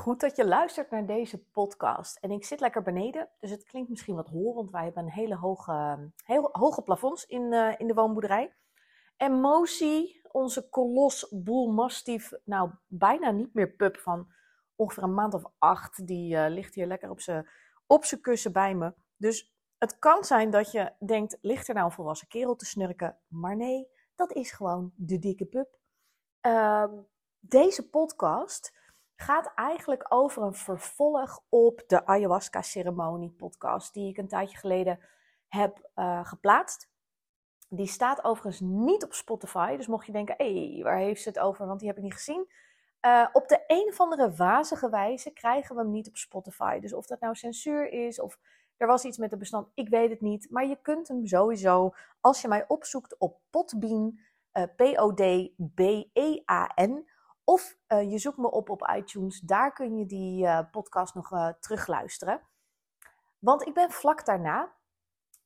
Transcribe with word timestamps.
Goed 0.00 0.20
dat 0.20 0.36
je 0.36 0.46
luistert 0.46 0.90
naar 0.90 1.06
deze 1.06 1.44
podcast. 1.44 2.16
En 2.16 2.30
ik 2.30 2.44
zit 2.44 2.60
lekker 2.60 2.82
beneden, 2.82 3.28
dus 3.40 3.50
het 3.50 3.64
klinkt 3.64 3.88
misschien 3.88 4.14
wat 4.14 4.28
hol, 4.28 4.54
want 4.54 4.70
wij 4.70 4.84
hebben 4.84 5.02
een 5.02 5.10
hele 5.10 5.36
hoge, 5.36 6.10
heel 6.24 6.48
hoge 6.52 6.82
plafonds 6.82 7.26
in, 7.26 7.52
uh, 7.52 7.74
in 7.78 7.86
de 7.86 7.94
woonboerderij. 7.94 8.54
En 9.16 9.32
Mosi, 9.32 10.20
onze 10.22 10.68
kolos 10.68 11.28
boel 11.30 11.72
mastief, 11.72 12.32
nou 12.44 12.70
bijna 12.86 13.30
niet 13.30 13.54
meer 13.54 13.70
pup 13.70 13.96
van 13.96 14.32
ongeveer 14.74 15.02
een 15.02 15.14
maand 15.14 15.34
of 15.34 15.44
acht, 15.58 16.06
die 16.06 16.34
uh, 16.34 16.46
ligt 16.48 16.74
hier 16.74 16.86
lekker 16.86 17.10
op 17.10 17.20
zijn 17.20 17.48
op 17.86 18.04
kussen 18.20 18.52
bij 18.52 18.74
me. 18.74 18.94
Dus 19.16 19.54
het 19.78 19.98
kan 19.98 20.24
zijn 20.24 20.50
dat 20.50 20.70
je 20.70 20.92
denkt, 20.98 21.38
ligt 21.40 21.68
er 21.68 21.74
nou 21.74 21.86
een 21.86 21.92
volwassen 21.92 22.28
kerel 22.28 22.56
te 22.56 22.64
snurken? 22.64 23.18
Maar 23.28 23.56
nee, 23.56 23.88
dat 24.14 24.32
is 24.32 24.50
gewoon 24.50 24.92
de 24.96 25.18
dikke 25.18 25.44
pup. 25.44 25.78
Uh, 26.46 26.84
deze 27.40 27.88
podcast 27.88 28.78
gaat 29.20 29.52
eigenlijk 29.54 30.06
over 30.08 30.42
een 30.42 30.54
vervolg 30.54 31.42
op 31.48 31.82
de 31.86 32.06
ayahuasca-ceremonie 32.06 33.30
podcast 33.30 33.94
die 33.94 34.08
ik 34.08 34.16
een 34.16 34.28
tijdje 34.28 34.58
geleden 34.58 35.00
heb 35.48 35.90
uh, 35.96 36.24
geplaatst. 36.24 36.90
Die 37.68 37.86
staat 37.86 38.24
overigens 38.24 38.60
niet 38.60 39.04
op 39.04 39.12
Spotify, 39.12 39.76
dus 39.76 39.86
mocht 39.86 40.06
je 40.06 40.12
denken, 40.12 40.34
hé, 40.38 40.72
hey, 40.72 40.82
waar 40.82 40.98
heeft 40.98 41.22
ze 41.22 41.28
het 41.28 41.38
over, 41.38 41.66
want 41.66 41.78
die 41.78 41.88
heb 41.88 41.96
ik 41.96 42.02
niet 42.02 42.14
gezien. 42.14 42.50
Uh, 43.06 43.26
op 43.32 43.48
de 43.48 43.64
een 43.66 43.88
of 43.88 44.00
andere 44.00 44.34
wazige 44.34 44.90
wijze 44.90 45.30
krijgen 45.32 45.76
we 45.76 45.82
hem 45.82 45.90
niet 45.90 46.08
op 46.08 46.16
Spotify. 46.16 46.78
Dus 46.78 46.92
of 46.92 47.06
dat 47.06 47.20
nou 47.20 47.34
censuur 47.34 47.92
is 47.92 48.20
of 48.20 48.38
er 48.76 48.86
was 48.86 49.04
iets 49.04 49.18
met 49.18 49.30
de 49.30 49.36
bestand, 49.36 49.68
ik 49.74 49.88
weet 49.88 50.10
het 50.10 50.20
niet. 50.20 50.50
Maar 50.50 50.66
je 50.66 50.78
kunt 50.82 51.08
hem 51.08 51.26
sowieso, 51.26 51.94
als 52.20 52.40
je 52.40 52.48
mij 52.48 52.64
opzoekt 52.68 53.18
op 53.18 53.40
Podbean, 53.50 54.20
uh, 54.52 54.64
P-O-D-B-E-A-N, 54.76 55.50
of 57.50 57.76
uh, 57.88 58.10
je 58.10 58.18
zoekt 58.18 58.36
me 58.36 58.50
op 58.50 58.70
op 58.70 58.90
iTunes, 58.96 59.40
daar 59.40 59.72
kun 59.72 59.98
je 59.98 60.06
die 60.06 60.44
uh, 60.44 60.60
podcast 60.70 61.14
nog 61.14 61.32
uh, 61.32 61.48
terugluisteren. 61.60 62.40
Want 63.38 63.66
ik 63.66 63.74
ben 63.74 63.90
vlak 63.90 64.24
daarna, 64.24 64.72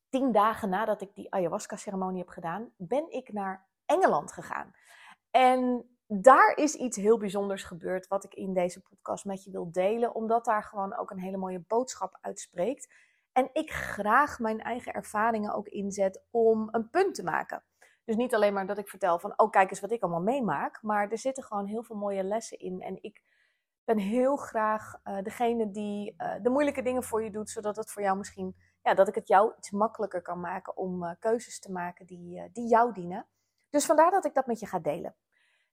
tien 0.09 0.33
dagen 0.33 0.69
nadat 0.69 1.01
ik 1.01 1.15
die 1.15 1.33
ayahuasca-ceremonie 1.33 2.19
heb 2.19 2.29
gedaan, 2.29 2.73
ben 2.77 3.13
ik 3.13 3.33
naar 3.33 3.67
Engeland 3.87 4.33
gegaan. 4.33 4.75
En 5.31 5.89
daar 6.07 6.57
is 6.57 6.75
iets 6.75 6.97
heel 6.97 7.19
bijzonders 7.19 7.63
gebeurd 7.63 8.07
wat 8.07 8.25
ik 8.25 8.35
in 8.35 8.55
deze 8.55 8.83
podcast 8.83 9.25
met 9.25 9.45
je 9.45 9.51
wil 9.51 9.73
delen, 9.73 10.15
omdat 10.15 10.45
daar 10.45 10.63
gewoon 10.63 10.97
ook 10.97 11.11
een 11.11 11.21
hele 11.21 11.37
mooie 11.37 11.65
boodschap 11.67 12.19
uitspreekt. 12.21 12.93
En 13.33 13.51
ik 13.53 13.73
graag 13.73 14.39
mijn 14.39 14.61
eigen 14.61 14.93
ervaringen 14.93 15.55
ook 15.55 15.69
inzet 15.69 16.25
om 16.31 16.69
een 16.71 16.91
punt 16.91 17.15
te 17.15 17.25
maken. 17.25 17.65
Dus 18.05 18.17
niet 18.17 18.35
alleen 18.35 18.53
maar 18.53 18.67
dat 18.67 18.79
ik 18.79 18.89
vertel 18.89 19.19
van, 19.19 19.33
oh 19.37 19.51
kijk 19.51 19.71
eens 19.71 19.81
wat 19.81 19.91
ik 19.91 20.03
allemaal 20.03 20.21
meemaak, 20.21 20.83
maar 20.83 21.11
er 21.11 21.19
zitten 21.19 21.45
gewoon 21.45 21.67
heel 21.67 21.83
veel 21.83 21.97
mooie 21.97 22.25
lessen 22.25 22.59
in. 22.59 22.81
En 22.81 23.03
ik 23.03 23.23
ben 23.85 23.99
heel 23.99 24.37
graag 24.37 25.01
uh, 25.05 25.23
degene 25.23 25.71
die 25.71 26.15
uh, 26.19 26.35
de 26.43 26.51
moeilijke 26.51 26.83
dingen 26.83 27.03
voor 27.03 27.23
je 27.23 27.31
doet, 27.31 27.51
zodat 27.51 27.77
het 27.77 27.91
voor 27.91 28.03
jou 28.03 28.17
misschien, 28.17 28.57
ja, 28.83 28.95
dat 28.95 29.09
ik 29.09 29.15
het 29.15 29.29
jou 29.29 29.53
iets 29.59 29.71
makkelijker 29.71 30.23
kan 30.23 30.41
maken 30.41 30.77
om 30.77 31.05
uh, 31.05 31.11
keuzes 31.19 31.61
te 31.61 31.73
maken 31.73 32.07
die, 32.07 32.51
die 32.53 32.69
jou 32.69 32.93
dienen. 32.93 33.27
Dus 33.71 33.87
vandaar 33.87 34.11
dat 34.11 34.25
ik 34.25 34.35
dat 34.35 34.47
met 34.47 34.61
je 34.61 34.67
ga 34.67 34.79
delen. 34.79 35.17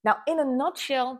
Nou, 0.01 0.17
in 0.23 0.37
een 0.37 0.55
nutshell, 0.55 1.19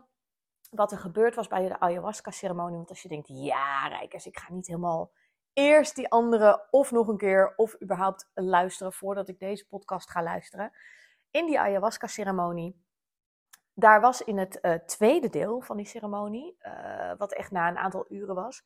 wat 0.70 0.92
er 0.92 0.98
gebeurd 0.98 1.34
was 1.34 1.48
bij 1.48 1.68
de 1.68 1.80
ayahuasca-ceremonie. 1.80 2.76
Want 2.76 2.88
als 2.88 3.02
je 3.02 3.08
denkt, 3.08 3.28
ja, 3.28 3.88
Rijkers, 3.88 4.26
ik 4.26 4.38
ga 4.38 4.52
niet 4.52 4.66
helemaal 4.66 5.12
eerst 5.52 5.94
die 5.94 6.10
andere 6.10 6.66
of 6.70 6.90
nog 6.90 7.08
een 7.08 7.16
keer 7.16 7.52
of 7.56 7.82
überhaupt 7.82 8.30
luisteren 8.34 8.92
voordat 8.92 9.28
ik 9.28 9.38
deze 9.38 9.66
podcast 9.66 10.10
ga 10.10 10.22
luisteren 10.22 10.72
in 11.32 11.46
die 11.46 11.60
ayahuasca-ceremonie. 11.60 12.80
Daar 13.74 14.00
was 14.00 14.22
in 14.22 14.38
het 14.38 14.58
uh, 14.62 14.74
tweede 14.74 15.28
deel 15.28 15.60
van 15.60 15.76
die 15.76 15.86
ceremonie, 15.86 16.56
uh, 16.62 17.12
wat 17.18 17.32
echt 17.32 17.50
na 17.50 17.68
een 17.68 17.78
aantal 17.78 18.04
uren 18.08 18.34
was, 18.34 18.64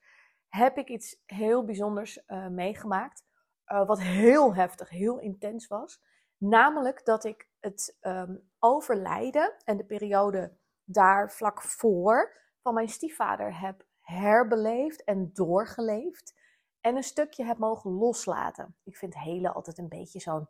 heb 0.49 0.79
ik 0.79 0.89
iets 0.89 1.23
heel 1.27 1.65
bijzonders 1.65 2.23
uh, 2.27 2.47
meegemaakt. 2.47 3.25
wat 3.67 4.01
heel 4.01 4.55
heftig, 4.55 4.89
heel 4.89 5.19
intens 5.19 5.67
was. 5.67 6.03
Namelijk 6.37 7.05
dat 7.05 7.25
ik 7.25 7.49
het 7.61 7.97
um, 8.01 8.51
overlijden 8.59 9.55
en 9.65 9.77
de 9.77 9.85
periode 9.85 10.57
daar 10.85 11.33
vlak 11.33 11.63
voor 11.63 12.37
van 12.63 12.75
mijn 12.75 12.89
stiefvader 12.89 13.61
heb 13.61 13.85
herbeleefd 14.01 15.05
en 15.05 15.31
doorgeleefd. 15.33 16.35
En 16.81 16.97
een 16.97 17.03
stukje 17.03 17.45
heb 17.45 17.59
mogen 17.59 17.91
loslaten. 17.91 18.77
Ik 18.85 18.97
vind 18.97 19.19
hele 19.19 19.53
altijd 19.53 19.79
een 19.79 19.89
beetje 19.89 20.21
zo'n 20.21 20.49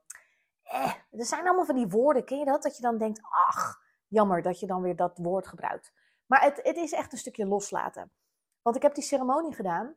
eh, 0.67 0.93
er 1.11 1.25
zijn 1.25 1.47
allemaal 1.47 1.65
van 1.65 1.75
die 1.75 1.89
woorden, 1.89 2.25
ken 2.25 2.39
je 2.39 2.45
dat? 2.45 2.63
Dat 2.63 2.77
je 2.77 2.83
dan 2.83 2.99
denkt, 2.99 3.21
ach, 3.47 3.83
jammer 4.09 4.43
dat 4.43 4.61
je 4.61 4.67
dan 4.67 4.83
weer 4.83 4.97
dat 4.97 5.19
woord 5.19 5.47
gebruikt. 5.47 5.93
Maar 6.27 6.43
het, 6.43 6.61
het 6.63 6.77
is 6.77 6.93
echt 6.93 7.13
een 7.13 7.19
stukje 7.19 7.47
loslaten. 7.47 8.13
Want 8.63 8.77
ik 8.77 8.83
heb 8.83 8.95
die 8.95 9.05
ceremonie 9.05 9.55
gedaan 9.55 9.97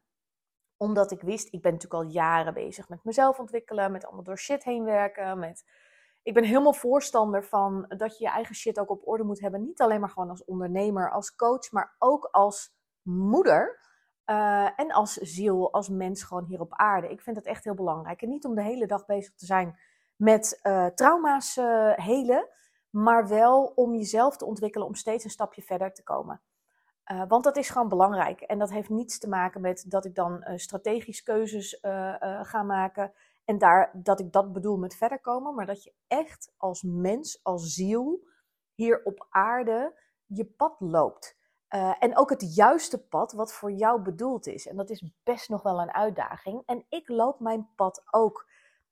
omdat 0.79 1.11
ik 1.11 1.21
wist, 1.21 1.53
ik 1.53 1.61
ben 1.61 1.73
natuurlijk 1.73 2.03
al 2.03 2.09
jaren 2.09 2.53
bezig 2.53 2.89
met 2.89 3.03
mezelf 3.03 3.39
ontwikkelen, 3.39 3.91
met 3.91 4.05
allemaal 4.05 4.23
door 4.23 4.37
shit 4.37 4.63
heen 4.63 4.83
werken. 4.83 5.39
Met... 5.39 5.65
Ik 6.23 6.33
ben 6.33 6.43
helemaal 6.43 6.73
voorstander 6.73 7.43
van 7.43 7.85
dat 7.97 8.17
je 8.17 8.23
je 8.23 8.29
eigen 8.29 8.55
shit 8.55 8.79
ook 8.79 8.89
op 8.89 9.07
orde 9.07 9.23
moet 9.23 9.39
hebben. 9.39 9.63
Niet 9.63 9.81
alleen 9.81 9.99
maar 9.99 10.09
gewoon 10.09 10.29
als 10.29 10.45
ondernemer, 10.45 11.11
als 11.11 11.35
coach, 11.35 11.71
maar 11.71 11.95
ook 11.97 12.25
als 12.25 12.75
moeder. 13.01 13.79
Uh, 14.25 14.79
en 14.79 14.91
als 14.91 15.13
ziel, 15.13 15.73
als 15.73 15.89
mens 15.89 16.23
gewoon 16.23 16.45
hier 16.45 16.59
op 16.59 16.73
aarde. 16.73 17.09
Ik 17.09 17.21
vind 17.21 17.35
dat 17.35 17.45
echt 17.45 17.63
heel 17.63 17.73
belangrijk. 17.73 18.21
En 18.21 18.29
niet 18.29 18.45
om 18.45 18.55
de 18.55 18.63
hele 18.63 18.87
dag 18.87 19.05
bezig 19.05 19.35
te 19.35 19.45
zijn 19.45 19.79
met 20.19 20.59
uh, 20.63 20.85
trauma's 20.85 21.57
uh, 21.57 21.91
helen, 21.95 22.47
maar 22.89 23.27
wel 23.27 23.71
om 23.75 23.95
jezelf 23.95 24.37
te 24.37 24.45
ontwikkelen 24.45 24.87
om 24.87 24.95
steeds 24.95 25.23
een 25.23 25.29
stapje 25.29 25.61
verder 25.61 25.93
te 25.93 26.03
komen. 26.03 26.41
Uh, 27.11 27.23
want 27.27 27.43
dat 27.43 27.57
is 27.57 27.69
gewoon 27.69 27.89
belangrijk. 27.89 28.41
En 28.41 28.59
dat 28.59 28.69
heeft 28.69 28.89
niets 28.89 29.19
te 29.19 29.29
maken 29.29 29.61
met 29.61 29.85
dat 29.87 30.05
ik 30.05 30.15
dan 30.15 30.43
strategisch 30.55 31.23
keuzes 31.23 31.79
ga 32.41 32.63
maken. 32.63 33.13
En 33.45 33.57
daar, 33.57 33.91
dat 33.93 34.19
ik 34.19 34.31
dat 34.31 34.53
bedoel 34.53 34.77
met 34.77 34.95
verder 34.95 35.19
komen. 35.19 35.55
Maar 35.55 35.65
dat 35.65 35.83
je 35.83 35.93
echt 36.07 36.53
als 36.57 36.83
mens, 36.83 37.39
als 37.43 37.73
ziel, 37.73 38.27
hier 38.73 39.03
op 39.03 39.27
aarde 39.29 39.99
je 40.25 40.45
pad 40.45 40.75
loopt. 40.79 41.37
en 41.99 42.17
ook 42.17 42.29
het 42.29 42.55
juiste 42.55 43.07
pad 43.07 43.31
wat 43.31 43.53
voor 43.53 43.71
jou 43.71 44.01
bedoeld 44.01 44.47
is. 44.47 44.67
En 44.67 44.75
dat 44.75 44.89
is 44.89 45.11
best 45.23 45.49
nog 45.49 45.61
wel 45.61 45.81
een 45.81 45.93
uitdaging. 45.93 46.63
En 46.65 46.85
ik 46.89 47.09
loop 47.09 47.39
mijn 47.39 47.69
pad 47.75 48.03
ook. 48.11 48.48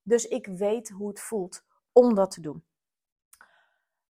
Dus 0.08 0.28
ik 0.28 0.48
weet 0.48 0.90
hoe 0.90 1.08
het 1.08 1.20
voelt 1.20 1.66
om 1.92 2.16
dat 2.16 2.32
te 2.32 2.42
doen. 2.42 2.66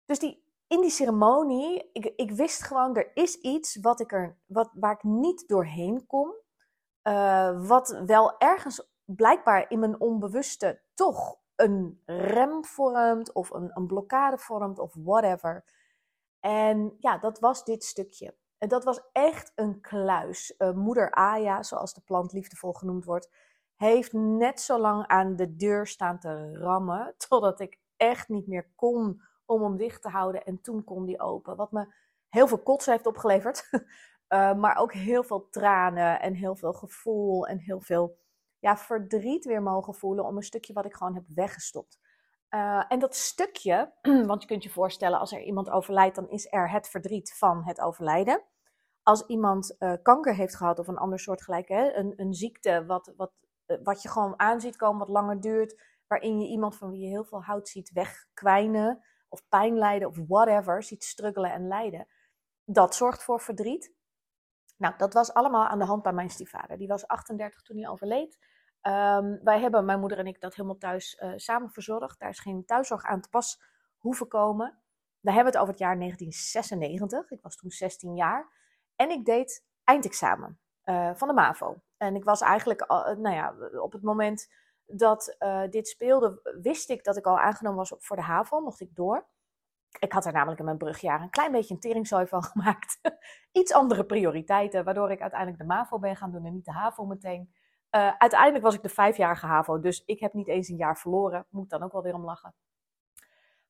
Dus 0.05 0.19
die, 0.19 0.43
in 0.67 0.81
die 0.81 0.89
ceremonie, 0.89 1.89
ik, 1.93 2.05
ik 2.15 2.31
wist 2.31 2.63
gewoon, 2.63 2.95
er 2.95 3.11
is 3.13 3.39
iets 3.39 3.75
wat 3.75 3.99
ik 3.99 4.11
er, 4.11 4.37
wat, 4.45 4.71
waar 4.73 4.93
ik 4.93 5.03
niet 5.03 5.47
doorheen 5.47 6.05
kom. 6.07 6.33
Uh, 7.03 7.67
wat 7.67 8.01
wel 8.05 8.37
ergens 8.39 8.89
blijkbaar 9.05 9.69
in 9.69 9.79
mijn 9.79 9.99
onbewuste 9.99 10.81
toch 10.93 11.39
een 11.55 12.01
rem 12.05 12.65
vormt 12.65 13.31
of 13.31 13.49
een, 13.49 13.71
een 13.73 13.87
blokkade 13.87 14.37
vormt 14.37 14.79
of 14.79 14.93
whatever. 14.93 15.65
En 16.39 16.95
ja, 16.99 17.17
dat 17.17 17.39
was 17.39 17.63
dit 17.63 17.83
stukje. 17.83 18.35
En 18.57 18.67
dat 18.67 18.83
was 18.83 19.01
echt 19.11 19.51
een 19.55 19.81
kluis. 19.81 20.55
Uh, 20.57 20.71
moeder 20.71 21.11
Aya, 21.11 21.63
zoals 21.63 21.93
de 21.93 22.01
plant 22.01 22.33
liefdevol 22.33 22.73
genoemd 22.73 23.05
wordt, 23.05 23.29
heeft 23.89 24.13
net 24.13 24.61
zo 24.61 24.79
lang 24.79 25.07
aan 25.07 25.35
de 25.35 25.55
deur 25.55 25.87
staan 25.87 26.19
te 26.19 26.57
rammen, 26.57 27.13
totdat 27.27 27.59
ik 27.59 27.79
echt 27.97 28.29
niet 28.29 28.47
meer 28.47 28.71
kon 28.75 29.21
om 29.45 29.63
hem 29.63 29.77
dicht 29.77 30.01
te 30.01 30.09
houden. 30.09 30.43
En 30.43 30.61
toen 30.61 30.83
kon 30.83 31.05
die 31.05 31.19
open. 31.19 31.55
Wat 31.55 31.71
me 31.71 31.93
heel 32.29 32.47
veel 32.47 32.61
kots 32.63 32.85
heeft 32.85 33.05
opgeleverd, 33.05 33.69
uh, 33.73 34.53
maar 34.61 34.77
ook 34.77 34.93
heel 34.93 35.23
veel 35.23 35.49
tranen 35.49 36.21
en 36.21 36.33
heel 36.33 36.55
veel 36.55 36.73
gevoel 36.73 37.47
en 37.47 37.59
heel 37.59 37.81
veel 37.81 38.17
ja, 38.59 38.77
verdriet 38.77 39.45
weer 39.45 39.61
mogen 39.61 39.93
voelen 39.93 40.25
om 40.25 40.37
een 40.37 40.43
stukje 40.43 40.73
wat 40.73 40.85
ik 40.85 40.93
gewoon 40.93 41.15
heb 41.15 41.23
weggestopt. 41.27 41.99
Uh, 42.49 42.83
en 42.87 42.99
dat 42.99 43.15
stukje, 43.15 43.93
want 44.27 44.41
je 44.41 44.47
kunt 44.47 44.63
je 44.63 44.69
voorstellen, 44.69 45.19
als 45.19 45.31
er 45.31 45.41
iemand 45.41 45.69
overlijdt, 45.69 46.15
dan 46.15 46.29
is 46.29 46.47
er 46.51 46.69
het 46.69 46.87
verdriet 46.87 47.33
van 47.37 47.63
het 47.63 47.81
overlijden. 47.81 48.43
Als 49.03 49.25
iemand 49.25 49.75
uh, 49.79 49.93
kanker 50.01 50.35
heeft 50.35 50.55
gehad 50.55 50.79
of 50.79 50.87
een 50.87 50.97
ander 50.97 51.19
soortgelijke, 51.19 51.73
hè, 51.73 51.93
een, 51.93 52.13
een 52.15 52.33
ziekte 52.33 52.85
wat, 52.85 53.13
wat 53.17 53.31
eh, 53.31 53.40
wat 53.83 54.01
je 54.01 54.09
gewoon 54.09 54.39
aanziet 54.39 54.75
komen, 54.75 54.99
wat 54.99 55.09
langer 55.09 55.41
duurt, 55.41 55.81
waarin 56.07 56.41
je 56.41 56.47
iemand 56.47 56.75
van 56.77 56.89
wie 56.89 56.99
je 56.99 57.07
heel 57.07 57.23
veel 57.23 57.43
houdt 57.43 57.67
ziet 57.67 57.91
wegkwijnen, 57.91 59.03
of 59.29 59.47
pijn 59.49 59.77
lijden, 59.77 60.07
of 60.07 60.17
whatever, 60.27 60.83
ziet 60.83 61.03
struggelen 61.03 61.51
en 61.51 61.67
lijden. 61.67 62.07
Dat 62.65 62.95
zorgt 62.95 63.23
voor 63.23 63.39
verdriet. 63.39 63.93
Nou, 64.77 64.93
dat 64.97 65.13
was 65.13 65.33
allemaal 65.33 65.67
aan 65.67 65.79
de 65.79 65.85
hand 65.85 66.03
bij 66.03 66.13
mijn 66.13 66.29
stiefvader. 66.29 66.77
Die 66.77 66.87
was 66.87 67.07
38 67.07 67.61
toen 67.61 67.77
hij 67.77 67.89
overleed. 67.89 68.37
Ehm, 68.81 69.37
wij 69.43 69.59
hebben, 69.59 69.85
mijn 69.85 69.99
moeder 69.99 70.17
en 70.17 70.27
ik, 70.27 70.41
dat 70.41 70.55
helemaal 70.55 70.77
thuis 70.77 71.19
uh, 71.21 71.33
samen 71.35 71.71
verzorgd. 71.71 72.19
Daar 72.19 72.29
is 72.29 72.39
geen 72.39 72.65
thuiszorg 72.65 73.03
aan 73.03 73.21
te 73.21 73.29
pas 73.29 73.61
hoeven 73.97 74.27
komen. 74.27 74.81
We 75.19 75.31
hebben 75.31 75.53
het 75.53 75.61
over 75.61 75.73
het 75.73 75.81
jaar 75.81 75.97
1996. 75.97 77.31
Ik 77.31 77.41
was 77.41 77.55
toen 77.55 77.71
16 77.71 78.15
jaar. 78.15 78.51
En 78.95 79.09
ik 79.09 79.25
deed 79.25 79.65
eindexamen 79.83 80.59
uh, 80.85 81.15
van 81.15 81.27
de 81.27 81.33
MAVO. 81.33 81.81
En 82.01 82.15
ik 82.15 82.23
was 82.23 82.41
eigenlijk, 82.41 82.81
uh, 82.81 83.05
nou 83.05 83.35
ja, 83.35 83.55
op 83.79 83.91
het 83.91 84.01
moment 84.01 84.51
dat 84.85 85.37
dit 85.69 85.87
speelde, 85.87 86.57
wist 86.61 86.89
ik 86.89 87.03
dat 87.03 87.17
ik 87.17 87.25
al 87.25 87.39
aangenomen 87.39 87.77
was 87.77 87.93
voor 87.97 88.15
de 88.15 88.21
HAVO. 88.21 88.59
Mocht 88.59 88.81
ik 88.81 88.95
door. 88.95 89.27
Ik 89.99 90.11
had 90.11 90.25
er 90.25 90.33
namelijk 90.33 90.59
in 90.59 90.65
mijn 90.65 90.77
brugjaar 90.77 91.21
een 91.21 91.29
klein 91.29 91.51
beetje 91.51 91.73
een 91.73 91.79
teringzooi 91.79 92.27
van 92.27 92.43
gemaakt. 92.51 92.99
Iets 93.51 93.73
andere 93.73 94.05
prioriteiten, 94.05 94.83
waardoor 94.83 95.11
ik 95.11 95.21
uiteindelijk 95.21 95.59
de 95.59 95.67
MAVO 95.67 95.99
ben 95.99 96.15
gaan 96.15 96.31
doen 96.31 96.45
en 96.45 96.53
niet 96.53 96.65
de 96.65 96.71
HAVO 96.71 97.05
meteen. 97.05 97.53
Uh, 97.95 98.11
uiteindelijk 98.17 98.63
was 98.63 98.75
ik 98.75 98.81
de 98.81 98.89
vijfjarige 98.89 99.45
HAVO, 99.45 99.79
dus 99.79 100.03
ik 100.05 100.19
heb 100.19 100.33
niet 100.33 100.47
eens 100.47 100.67
een 100.69 100.75
jaar 100.75 100.97
verloren. 100.97 101.45
Moet 101.49 101.69
dan 101.69 101.83
ook 101.83 101.91
wel 101.91 102.03
weer 102.03 102.13
om 102.13 102.25
lachen. 102.25 102.53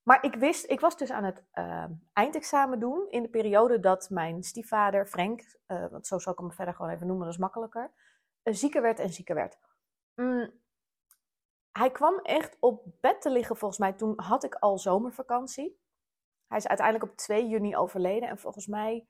Maar 0.04 0.24
ik 0.26 0.36
wist, 0.36 0.70
ik 0.70 0.80
was 0.80 0.98
dus 0.98 1.12
aan 1.12 1.24
het 1.24 1.44
uh, 1.54 1.86
eindexamen 2.14 2.80
doen 2.80 3.08
in 3.10 3.22
de 3.22 3.30
periode 3.30 3.80
dat 3.80 4.10
mijn 4.10 4.44
stiefvader 4.44 5.06
Frank, 5.06 5.60
want 5.68 6.08
zo 6.08 6.20
zal 6.20 6.34
ik 6.34 6.40
hem 6.40 6.52
verder 6.52 6.74
gewoon 6.74 6.92
even 6.92 7.08
noemen, 7.08 7.26
dat 7.26 7.34
is 7.34 7.40
makkelijker, 7.40 7.92
zieker 8.44 8.82
werd 8.82 9.00
en 9.00 9.10
zieker 9.10 9.36
werd. 9.36 9.58
Mm, 10.16 10.62
hij 11.72 11.92
kwam 11.92 12.20
echt 12.20 12.58
op 12.60 12.86
bed 13.02 13.22
te 13.22 13.30
liggen 13.30 13.58
volgens 13.58 13.80
mij. 13.80 13.94
Toen 13.94 14.20
had 14.20 14.44
ik 14.44 14.56
al 14.56 14.78
zomervakantie. 14.78 15.80
Hij 16.48 16.58
is 16.58 16.68
uiteindelijk 16.68 17.12
op 17.12 17.18
2 17.18 17.48
juni 17.48 17.76
overleden. 17.76 18.30
En 18.30 18.38
volgens 18.38 18.68
mij, 18.68 19.08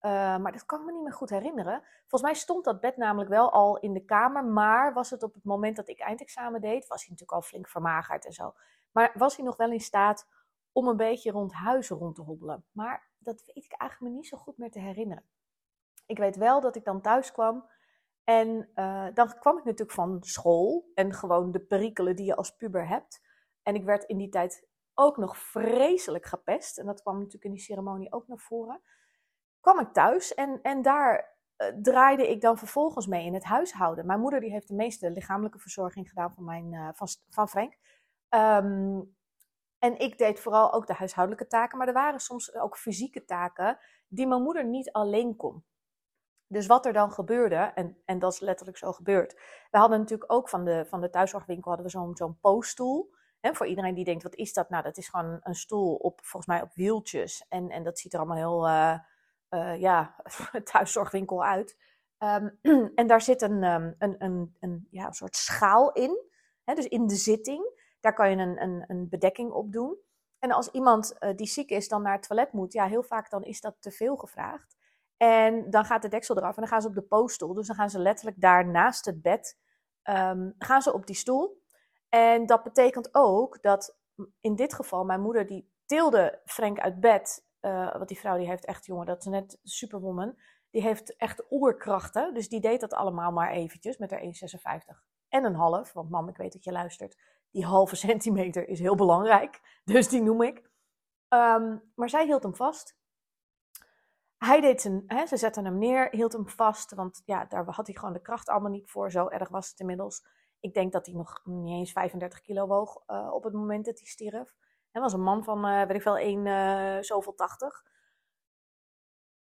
uh, 0.00 0.10
maar 0.36 0.52
dat 0.52 0.66
kan 0.66 0.80
ik 0.80 0.86
me 0.86 0.92
niet 0.92 1.02
meer 1.02 1.12
goed 1.12 1.30
herinneren. 1.30 1.82
Volgens 2.00 2.22
mij 2.22 2.34
stond 2.34 2.64
dat 2.64 2.80
bed 2.80 2.96
namelijk 2.96 3.30
wel 3.30 3.52
al 3.52 3.78
in 3.78 3.92
de 3.92 4.04
kamer. 4.04 4.44
Maar 4.44 4.92
was 4.92 5.10
het 5.10 5.22
op 5.22 5.34
het 5.34 5.44
moment 5.44 5.76
dat 5.76 5.88
ik 5.88 6.00
eindexamen 6.00 6.60
deed, 6.60 6.86
was 6.86 7.00
hij 7.00 7.10
natuurlijk 7.10 7.38
al 7.38 7.48
flink 7.48 7.68
vermagerd 7.68 8.24
en 8.24 8.32
zo. 8.32 8.54
Maar 8.92 9.12
was 9.14 9.36
hij 9.36 9.44
nog 9.44 9.56
wel 9.56 9.70
in 9.70 9.80
staat 9.80 10.28
om 10.72 10.88
een 10.88 10.96
beetje 10.96 11.30
rond 11.30 11.52
huizen 11.52 11.96
rond 11.96 12.14
te 12.14 12.22
hobbelen. 12.22 12.64
Maar 12.72 13.08
dat 13.18 13.42
weet 13.46 13.64
ik 13.64 13.72
eigenlijk 13.72 14.12
me 14.12 14.18
niet 14.18 14.26
zo 14.26 14.36
goed 14.36 14.58
meer 14.58 14.70
te 14.70 14.80
herinneren. 14.80 15.24
Ik 16.06 16.18
weet 16.18 16.36
wel 16.36 16.60
dat 16.60 16.76
ik 16.76 16.84
dan 16.84 17.00
thuis 17.00 17.32
kwam. 17.32 17.70
En 18.24 18.70
uh, 18.74 19.06
dan 19.14 19.38
kwam 19.38 19.58
ik 19.58 19.64
natuurlijk 19.64 19.92
van 19.92 20.16
school 20.20 20.90
en 20.94 21.14
gewoon 21.14 21.50
de 21.52 21.60
perikelen 21.60 22.16
die 22.16 22.26
je 22.26 22.36
als 22.36 22.56
puber 22.56 22.88
hebt. 22.88 23.20
En 23.62 23.74
ik 23.74 23.84
werd 23.84 24.04
in 24.04 24.16
die 24.16 24.28
tijd 24.28 24.68
ook 24.94 25.16
nog 25.16 25.38
vreselijk 25.38 26.26
gepest. 26.26 26.78
En 26.78 26.86
dat 26.86 27.02
kwam 27.02 27.16
natuurlijk 27.16 27.44
in 27.44 27.52
die 27.52 27.60
ceremonie 27.60 28.12
ook 28.12 28.28
naar 28.28 28.38
voren. 28.38 28.80
Kwam 29.60 29.80
ik 29.80 29.92
thuis 29.92 30.34
en, 30.34 30.58
en 30.62 30.82
daar 30.82 31.36
uh, 31.56 31.68
draaide 31.82 32.30
ik 32.30 32.40
dan 32.40 32.58
vervolgens 32.58 33.06
mee 33.06 33.24
in 33.24 33.34
het 33.34 33.44
huishouden. 33.44 34.06
Mijn 34.06 34.20
moeder 34.20 34.40
die 34.40 34.50
heeft 34.50 34.68
de 34.68 34.74
meeste 34.74 35.10
lichamelijke 35.10 35.58
verzorging 35.58 36.08
gedaan 36.08 36.32
van, 36.34 36.44
mijn, 36.44 36.72
uh, 36.72 36.88
van, 36.92 37.08
van 37.28 37.48
Frank. 37.48 37.76
Um, 38.34 39.16
en 39.78 39.98
ik 39.98 40.18
deed 40.18 40.40
vooral 40.40 40.72
ook 40.72 40.86
de 40.86 40.94
huishoudelijke 40.94 41.46
taken, 41.46 41.78
maar 41.78 41.86
er 41.86 41.92
waren 41.92 42.20
soms 42.20 42.54
ook 42.54 42.78
fysieke 42.78 43.24
taken 43.24 43.78
die 44.08 44.26
mijn 44.26 44.42
moeder 44.42 44.64
niet 44.64 44.92
alleen 44.92 45.36
kon. 45.36 45.64
Dus 46.52 46.66
wat 46.66 46.86
er 46.86 46.92
dan 46.92 47.12
gebeurde, 47.12 47.56
en, 47.56 47.96
en 48.04 48.18
dat 48.18 48.32
is 48.32 48.40
letterlijk 48.40 48.78
zo 48.78 48.92
gebeurd. 48.92 49.34
We 49.70 49.78
hadden 49.78 49.98
natuurlijk 49.98 50.32
ook 50.32 50.48
van 50.48 50.64
de, 50.64 50.84
van 50.88 51.00
de 51.00 51.10
thuiszorgwinkel 51.10 51.68
hadden 51.68 51.86
we 51.86 51.92
zo'n 51.92 52.16
zo'n 52.16 52.38
pooststoel. 52.40 53.14
En 53.40 53.56
voor 53.56 53.66
iedereen 53.66 53.94
die 53.94 54.04
denkt, 54.04 54.22
wat 54.22 54.34
is 54.34 54.52
dat? 54.52 54.70
Nou, 54.70 54.82
dat 54.82 54.96
is 54.96 55.08
gewoon 55.08 55.40
een 55.42 55.54
stoel 55.54 55.94
op, 55.94 56.20
volgens 56.22 56.46
mij 56.46 56.62
op 56.62 56.74
wieltjes. 56.74 57.46
En, 57.48 57.70
en 57.70 57.82
dat 57.82 57.98
ziet 57.98 58.12
er 58.12 58.18
allemaal 58.18 58.36
heel, 58.36 58.68
uh, 58.68 58.98
uh, 59.50 59.80
ja, 59.80 60.16
thuiszorgwinkel 60.72 61.44
uit. 61.44 61.76
Um, 62.18 62.58
en 62.94 63.06
daar 63.06 63.20
zit 63.20 63.42
een, 63.42 63.62
um, 63.62 63.94
een, 63.98 64.14
een, 64.18 64.56
een, 64.60 64.86
ja, 64.90 65.06
een 65.06 65.12
soort 65.12 65.36
schaal 65.36 65.92
in. 65.92 66.18
Hè, 66.64 66.74
dus 66.74 66.88
in 66.88 67.06
de 67.06 67.16
zitting. 67.16 67.78
Daar 68.00 68.14
kan 68.14 68.30
je 68.30 68.36
een, 68.36 68.62
een, 68.62 68.84
een 68.86 69.08
bedekking 69.08 69.50
op 69.52 69.72
doen. 69.72 69.96
En 70.38 70.50
als 70.50 70.70
iemand 70.70 71.16
uh, 71.20 71.36
die 71.36 71.46
ziek 71.46 71.70
is 71.70 71.88
dan 71.88 72.02
naar 72.02 72.12
het 72.12 72.26
toilet 72.28 72.52
moet, 72.52 72.72
ja, 72.72 72.86
heel 72.86 73.02
vaak 73.02 73.30
dan 73.30 73.42
is 73.42 73.60
dat 73.60 73.76
te 73.80 73.90
veel 73.90 74.16
gevraagd. 74.16 74.76
En 75.22 75.70
dan 75.70 75.84
gaat 75.84 76.02
de 76.02 76.08
deksel 76.08 76.36
eraf 76.36 76.54
en 76.54 76.62
dan 76.62 76.70
gaan 76.70 76.82
ze 76.82 76.88
op 76.88 76.94
de 76.94 77.02
pooststoel. 77.02 77.54
Dus 77.54 77.66
dan 77.66 77.76
gaan 77.76 77.90
ze 77.90 77.98
letterlijk 77.98 78.40
daar 78.40 78.66
naast 78.66 79.04
het 79.04 79.22
bed, 79.22 79.58
um, 80.04 80.54
gaan 80.58 80.82
ze 80.82 80.92
op 80.92 81.06
die 81.06 81.16
stoel. 81.16 81.62
En 82.08 82.46
dat 82.46 82.62
betekent 82.62 83.08
ook 83.12 83.62
dat 83.62 83.98
in 84.40 84.54
dit 84.56 84.74
geval 84.74 85.04
mijn 85.04 85.20
moeder 85.20 85.46
die 85.46 85.72
tilde 85.84 86.40
Frank 86.44 86.80
uit 86.80 87.00
bed. 87.00 87.46
Uh, 87.60 87.92
want 87.92 88.08
die 88.08 88.18
vrouw 88.18 88.36
die 88.36 88.48
heeft 88.48 88.64
echt, 88.64 88.86
jongen, 88.86 89.06
dat 89.06 89.18
is 89.18 89.24
net 89.24 89.58
superwoman. 89.62 90.38
Die 90.70 90.82
heeft 90.82 91.16
echt 91.16 91.44
oerkrachten. 91.50 92.34
Dus 92.34 92.48
die 92.48 92.60
deed 92.60 92.80
dat 92.80 92.94
allemaal 92.94 93.32
maar 93.32 93.50
eventjes 93.50 93.98
met 93.98 94.10
haar 94.10 94.22
1,56 94.22 94.28
en 95.28 95.44
een 95.44 95.54
half. 95.54 95.92
Want 95.92 96.10
mam, 96.10 96.28
ik 96.28 96.36
weet 96.36 96.52
dat 96.52 96.64
je 96.64 96.72
luistert. 96.72 97.18
Die 97.50 97.64
halve 97.64 97.96
centimeter 98.06 98.68
is 98.68 98.80
heel 98.80 98.96
belangrijk. 98.96 99.80
Dus 99.84 100.08
die 100.08 100.22
noem 100.22 100.42
ik. 100.42 100.70
Um, 101.28 101.92
maar 101.94 102.10
zij 102.10 102.24
hield 102.24 102.42
hem 102.42 102.54
vast. 102.54 102.98
Hij 104.44 104.60
deed 104.60 104.80
zijn, 104.80 105.02
hè, 105.06 105.26
ze 105.26 105.36
zette 105.36 105.62
hem 105.62 105.78
neer, 105.78 106.08
hield 106.10 106.32
hem 106.32 106.48
vast. 106.48 106.94
Want 106.94 107.22
ja, 107.24 107.44
daar 107.44 107.64
had 107.70 107.86
hij 107.86 107.96
gewoon 107.96 108.12
de 108.12 108.20
kracht 108.20 108.48
allemaal 108.48 108.70
niet 108.70 108.90
voor. 108.90 109.10
Zo 109.10 109.28
erg 109.28 109.48
was 109.48 109.70
het 109.70 109.80
inmiddels. 109.80 110.26
Ik 110.60 110.74
denk 110.74 110.92
dat 110.92 111.06
hij 111.06 111.14
nog 111.14 111.40
niet 111.44 111.78
eens 111.78 111.92
35 111.92 112.40
kilo 112.40 112.66
woog 112.66 113.02
uh, 113.06 113.30
op 113.32 113.44
het 113.44 113.52
moment 113.52 113.84
dat 113.84 113.98
hij 113.98 114.06
stierf. 114.06 114.54
Hij 114.90 115.02
was 115.02 115.12
een 115.12 115.22
man 115.22 115.44
van, 115.44 115.66
uh, 115.66 115.86
weet 115.86 115.96
ik 115.96 116.02
veel, 116.02 116.16
1 116.18 116.46
uh, 116.46 117.02
zoveel 117.02 117.34
80. 117.34 117.84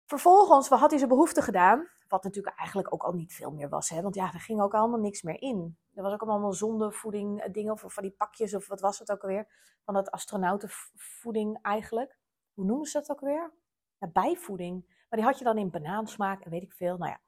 Vervolgens 0.04 0.68
had 0.68 0.90
hij 0.90 0.98
zijn 0.98 1.10
behoefte 1.10 1.42
gedaan. 1.42 1.88
Wat 2.08 2.24
natuurlijk 2.24 2.58
eigenlijk 2.58 2.94
ook 2.94 3.02
al 3.02 3.12
niet 3.12 3.34
veel 3.34 3.50
meer 3.50 3.68
was. 3.68 3.88
Hè? 3.88 4.02
Want 4.02 4.14
ja, 4.14 4.32
er 4.32 4.40
ging 4.40 4.60
ook 4.60 4.74
allemaal 4.74 5.00
niks 5.00 5.22
meer 5.22 5.40
in. 5.40 5.78
Er 5.94 6.02
was 6.02 6.12
ook 6.12 6.22
allemaal 6.22 6.52
zondevoeding 6.52 7.52
dingen. 7.52 7.72
Of 7.72 7.84
van 7.86 8.02
die 8.02 8.14
pakjes 8.16 8.54
of 8.54 8.68
wat 8.68 8.80
was 8.80 8.98
het 8.98 9.12
ook 9.12 9.22
alweer. 9.22 9.46
Van 9.84 9.94
dat 9.94 10.10
astronautenvoeding 10.10 11.58
eigenlijk. 11.62 12.18
Hoe 12.52 12.64
noemen 12.64 12.86
ze 12.86 12.98
dat 12.98 13.10
ook 13.10 13.20
weer? 13.20 13.52
Bijvoeding. 14.08 14.84
Maar 14.86 15.18
die 15.18 15.28
had 15.28 15.38
je 15.38 15.44
dan 15.44 15.58
in 15.58 15.70
banaansmaak 15.70 16.44
en 16.44 16.50
weet 16.50 16.62
ik 16.62 16.72
veel. 16.72 16.96
Nou 16.96 17.10
ja, 17.10 17.20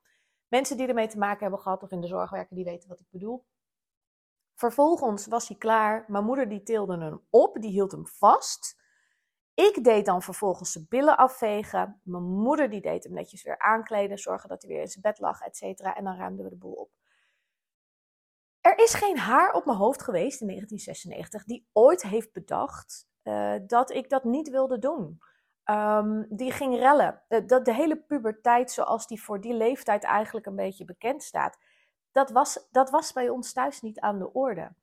mensen 0.48 0.76
die 0.76 0.86
ermee 0.86 1.08
te 1.08 1.18
maken 1.18 1.40
hebben 1.40 1.60
gehad 1.60 1.82
of 1.82 1.90
in 1.90 2.00
de 2.00 2.06
zorg 2.06 2.30
werken, 2.30 2.56
die 2.56 2.64
weten 2.64 2.88
wat 2.88 3.00
ik 3.00 3.06
bedoel. 3.10 3.44
Vervolgens 4.54 5.26
was 5.26 5.48
hij 5.48 5.56
klaar. 5.56 6.04
Mijn 6.08 6.24
moeder 6.24 6.48
die 6.48 6.62
tilde 6.62 6.98
hem 6.98 7.20
op, 7.30 7.60
die 7.60 7.70
hield 7.70 7.92
hem 7.92 8.06
vast. 8.06 8.82
Ik 9.54 9.84
deed 9.84 10.06
dan 10.06 10.22
vervolgens 10.22 10.72
zijn 10.72 10.86
billen 10.88 11.16
afvegen. 11.16 12.00
Mijn 12.02 12.22
moeder 12.22 12.70
die 12.70 12.80
deed 12.80 13.04
hem 13.04 13.12
netjes 13.12 13.42
weer 13.42 13.58
aankleden, 13.58 14.18
zorgen 14.18 14.48
dat 14.48 14.62
hij 14.62 14.70
weer 14.70 14.80
in 14.80 14.88
zijn 14.88 15.02
bed 15.02 15.18
lag, 15.18 15.40
et 15.40 15.56
cetera. 15.56 15.96
En 15.96 16.04
dan 16.04 16.16
ruimden 16.16 16.44
we 16.44 16.50
de 16.50 16.56
boel 16.56 16.72
op. 16.72 16.90
Er 18.60 18.78
is 18.78 18.94
geen 18.94 19.18
haar 19.18 19.52
op 19.52 19.64
mijn 19.64 19.76
hoofd 19.76 20.02
geweest 20.02 20.40
in 20.40 20.46
1996 20.46 21.44
die 21.44 21.68
ooit 21.72 22.02
heeft 22.02 22.32
bedacht 22.32 23.08
uh, 23.22 23.54
dat 23.66 23.90
ik 23.90 24.10
dat 24.10 24.24
niet 24.24 24.48
wilde 24.48 24.78
doen. 24.78 25.18
Um, 25.70 26.26
die 26.30 26.52
ging 26.52 26.76
rellen. 26.76 27.22
De, 27.28 27.62
de, 27.62 27.74
hele 27.74 27.96
puberteit 27.96 28.70
zoals 28.70 29.06
die 29.06 29.22
voor 29.22 29.40
die 29.40 29.54
leeftijd 29.54 30.04
eigenlijk 30.04 30.46
een 30.46 30.56
beetje 30.56 30.84
bekend 30.84 31.22
staat 31.22 31.58
dat 32.14 32.30
was, 32.30 32.68
dat 32.70 32.90
was 32.90 33.12
bij 33.12 33.28
ons 33.28 33.52
thuis 33.52 33.80
niet 33.80 34.00
aan 34.00 34.18
de 34.18 34.32
orde. 34.32 34.74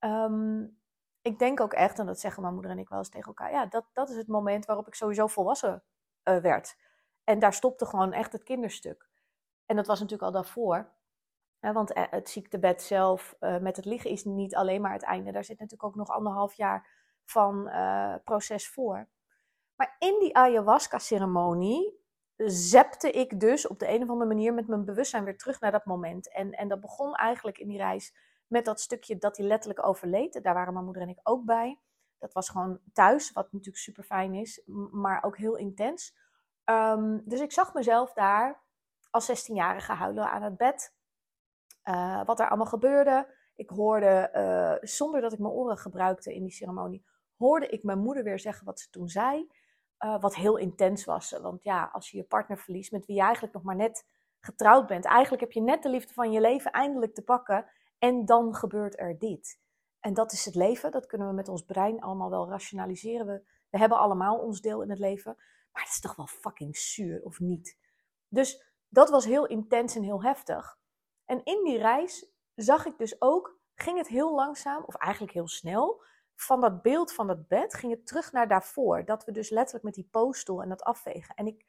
Um, 0.00 0.78
ik 1.22 1.38
denk 1.38 1.60
ook 1.60 1.72
echt, 1.72 1.98
en 1.98 2.06
dat 2.06 2.20
zeggen 2.20 2.42
mijn 2.42 2.54
moeder 2.54 2.72
en 2.72 2.78
ik 2.78 2.88
wel 2.88 2.98
eens 2.98 3.08
tegen 3.08 3.26
elkaar, 3.26 3.50
ja, 3.50 3.66
dat, 3.66 3.84
dat 3.92 4.08
is 4.08 4.16
het 4.16 4.26
moment 4.26 4.64
waarop 4.64 4.86
ik 4.86 4.94
sowieso 4.94 5.26
volwassen 5.26 5.82
uh, 6.24 6.38
werd. 6.38 6.76
En 7.24 7.38
daar 7.38 7.52
stopte 7.52 7.86
gewoon 7.86 8.12
echt 8.12 8.32
het 8.32 8.42
kinderstuk. 8.42 9.08
En 9.66 9.76
dat 9.76 9.86
was 9.86 10.00
natuurlijk 10.00 10.26
al 10.26 10.42
daarvoor. 10.42 10.94
Hè, 11.58 11.72
want 11.72 11.92
eh, 11.92 12.04
het 12.10 12.28
ziektebed 12.28 12.82
zelf 12.82 13.36
uh, 13.40 13.58
met 13.58 13.76
het 13.76 13.84
liggen 13.84 14.10
is 14.10 14.24
niet 14.24 14.54
alleen 14.54 14.80
maar 14.80 14.92
het 14.92 15.02
einde. 15.02 15.32
Daar 15.32 15.44
zit 15.44 15.58
natuurlijk 15.58 15.88
ook 15.88 15.96
nog 15.96 16.08
anderhalf 16.08 16.54
jaar 16.54 16.88
van 17.24 17.70
proces 18.24 18.68
voor. 18.68 19.08
Maar 19.76 19.96
in 19.98 20.18
die 20.20 20.36
ayahuasca-ceremonie 20.36 22.04
zepte 22.44 23.10
ik 23.10 23.40
dus 23.40 23.66
op 23.66 23.78
de 23.78 23.88
een 23.88 24.02
of 24.02 24.08
andere 24.08 24.28
manier 24.28 24.54
met 24.54 24.68
mijn 24.68 24.84
bewustzijn 24.84 25.24
weer 25.24 25.38
terug 25.38 25.60
naar 25.60 25.72
dat 25.72 25.84
moment. 25.84 26.32
En, 26.32 26.52
en 26.52 26.68
dat 26.68 26.80
begon 26.80 27.14
eigenlijk 27.14 27.58
in 27.58 27.68
die 27.68 27.78
reis 27.78 28.14
met 28.46 28.64
dat 28.64 28.80
stukje 28.80 29.18
dat 29.18 29.36
hij 29.36 29.46
letterlijk 29.46 29.86
overleed. 29.86 30.42
Daar 30.42 30.54
waren 30.54 30.72
mijn 30.72 30.84
moeder 30.84 31.02
en 31.02 31.08
ik 31.08 31.20
ook 31.22 31.44
bij. 31.44 31.80
Dat 32.18 32.32
was 32.32 32.48
gewoon 32.48 32.80
thuis, 32.92 33.32
wat 33.32 33.52
natuurlijk 33.52 33.82
super 33.82 34.04
fijn 34.04 34.34
is, 34.34 34.62
maar 34.90 35.22
ook 35.22 35.36
heel 35.36 35.56
intens. 35.56 36.16
Um, 36.64 37.22
dus 37.24 37.40
ik 37.40 37.52
zag 37.52 37.74
mezelf 37.74 38.12
daar 38.12 38.62
als 39.10 39.48
16-jarige 39.48 39.92
huilen 39.92 40.30
aan 40.30 40.42
het 40.42 40.56
bed. 40.56 40.94
Uh, 41.84 42.24
wat 42.24 42.40
er 42.40 42.48
allemaal 42.48 42.66
gebeurde. 42.66 43.34
Ik 43.54 43.70
hoorde, 43.70 44.30
uh, 44.34 44.88
zonder 44.88 45.20
dat 45.20 45.32
ik 45.32 45.38
mijn 45.38 45.52
oren 45.52 45.78
gebruikte 45.78 46.34
in 46.34 46.42
die 46.42 46.52
ceremonie, 46.52 47.04
hoorde 47.36 47.68
ik 47.68 47.82
mijn 47.82 47.98
moeder 47.98 48.24
weer 48.24 48.38
zeggen 48.38 48.64
wat 48.64 48.80
ze 48.80 48.90
toen 48.90 49.08
zei. 49.08 49.50
Uh, 50.04 50.20
wat 50.20 50.34
heel 50.34 50.56
intens 50.56 51.04
was. 51.04 51.30
Want 51.30 51.62
ja, 51.62 51.90
als 51.92 52.10
je 52.10 52.16
je 52.16 52.24
partner 52.24 52.58
verliest 52.58 52.92
met 52.92 53.06
wie 53.06 53.16
je 53.16 53.22
eigenlijk 53.22 53.54
nog 53.54 53.62
maar 53.62 53.76
net 53.76 54.06
getrouwd 54.40 54.86
bent. 54.86 55.04
Eigenlijk 55.04 55.42
heb 55.42 55.52
je 55.52 55.60
net 55.60 55.82
de 55.82 55.88
liefde 55.88 56.12
van 56.12 56.32
je 56.32 56.40
leven 56.40 56.70
eindelijk 56.70 57.14
te 57.14 57.22
pakken. 57.22 57.66
En 57.98 58.24
dan 58.24 58.54
gebeurt 58.54 58.98
er 58.98 59.18
dit. 59.18 59.60
En 60.00 60.14
dat 60.14 60.32
is 60.32 60.44
het 60.44 60.54
leven. 60.54 60.90
Dat 60.90 61.06
kunnen 61.06 61.28
we 61.28 61.34
met 61.34 61.48
ons 61.48 61.62
brein 61.62 62.00
allemaal 62.00 62.30
wel 62.30 62.48
rationaliseren. 62.48 63.26
We, 63.26 63.42
we 63.70 63.78
hebben 63.78 63.98
allemaal 63.98 64.38
ons 64.38 64.60
deel 64.60 64.82
in 64.82 64.90
het 64.90 64.98
leven. 64.98 65.34
Maar 65.72 65.82
het 65.82 65.92
is 65.92 66.00
toch 66.00 66.16
wel 66.16 66.26
fucking 66.26 66.76
zuur, 66.76 67.22
of 67.22 67.40
niet? 67.40 67.78
Dus 68.28 68.64
dat 68.88 69.10
was 69.10 69.24
heel 69.24 69.46
intens 69.46 69.96
en 69.96 70.02
heel 70.02 70.22
heftig. 70.22 70.78
En 71.24 71.44
in 71.44 71.64
die 71.64 71.78
reis 71.78 72.30
zag 72.54 72.86
ik 72.86 72.98
dus 72.98 73.20
ook, 73.20 73.58
ging 73.74 73.98
het 73.98 74.08
heel 74.08 74.34
langzaam, 74.34 74.82
of 74.84 74.94
eigenlijk 74.94 75.32
heel 75.32 75.48
snel, 75.48 76.02
van 76.36 76.60
dat 76.60 76.82
beeld 76.82 77.12
van 77.12 77.26
dat 77.26 77.48
bed 77.48 77.74
ging 77.74 77.92
het 77.92 78.06
terug 78.06 78.32
naar 78.32 78.48
daarvoor. 78.48 79.04
Dat 79.04 79.24
we 79.24 79.32
dus 79.32 79.50
letterlijk 79.50 79.84
met 79.84 79.94
die 79.94 80.08
poosstoel 80.10 80.62
en 80.62 80.68
dat 80.68 80.82
afvegen. 80.82 81.34
En 81.34 81.46
ik, 81.46 81.66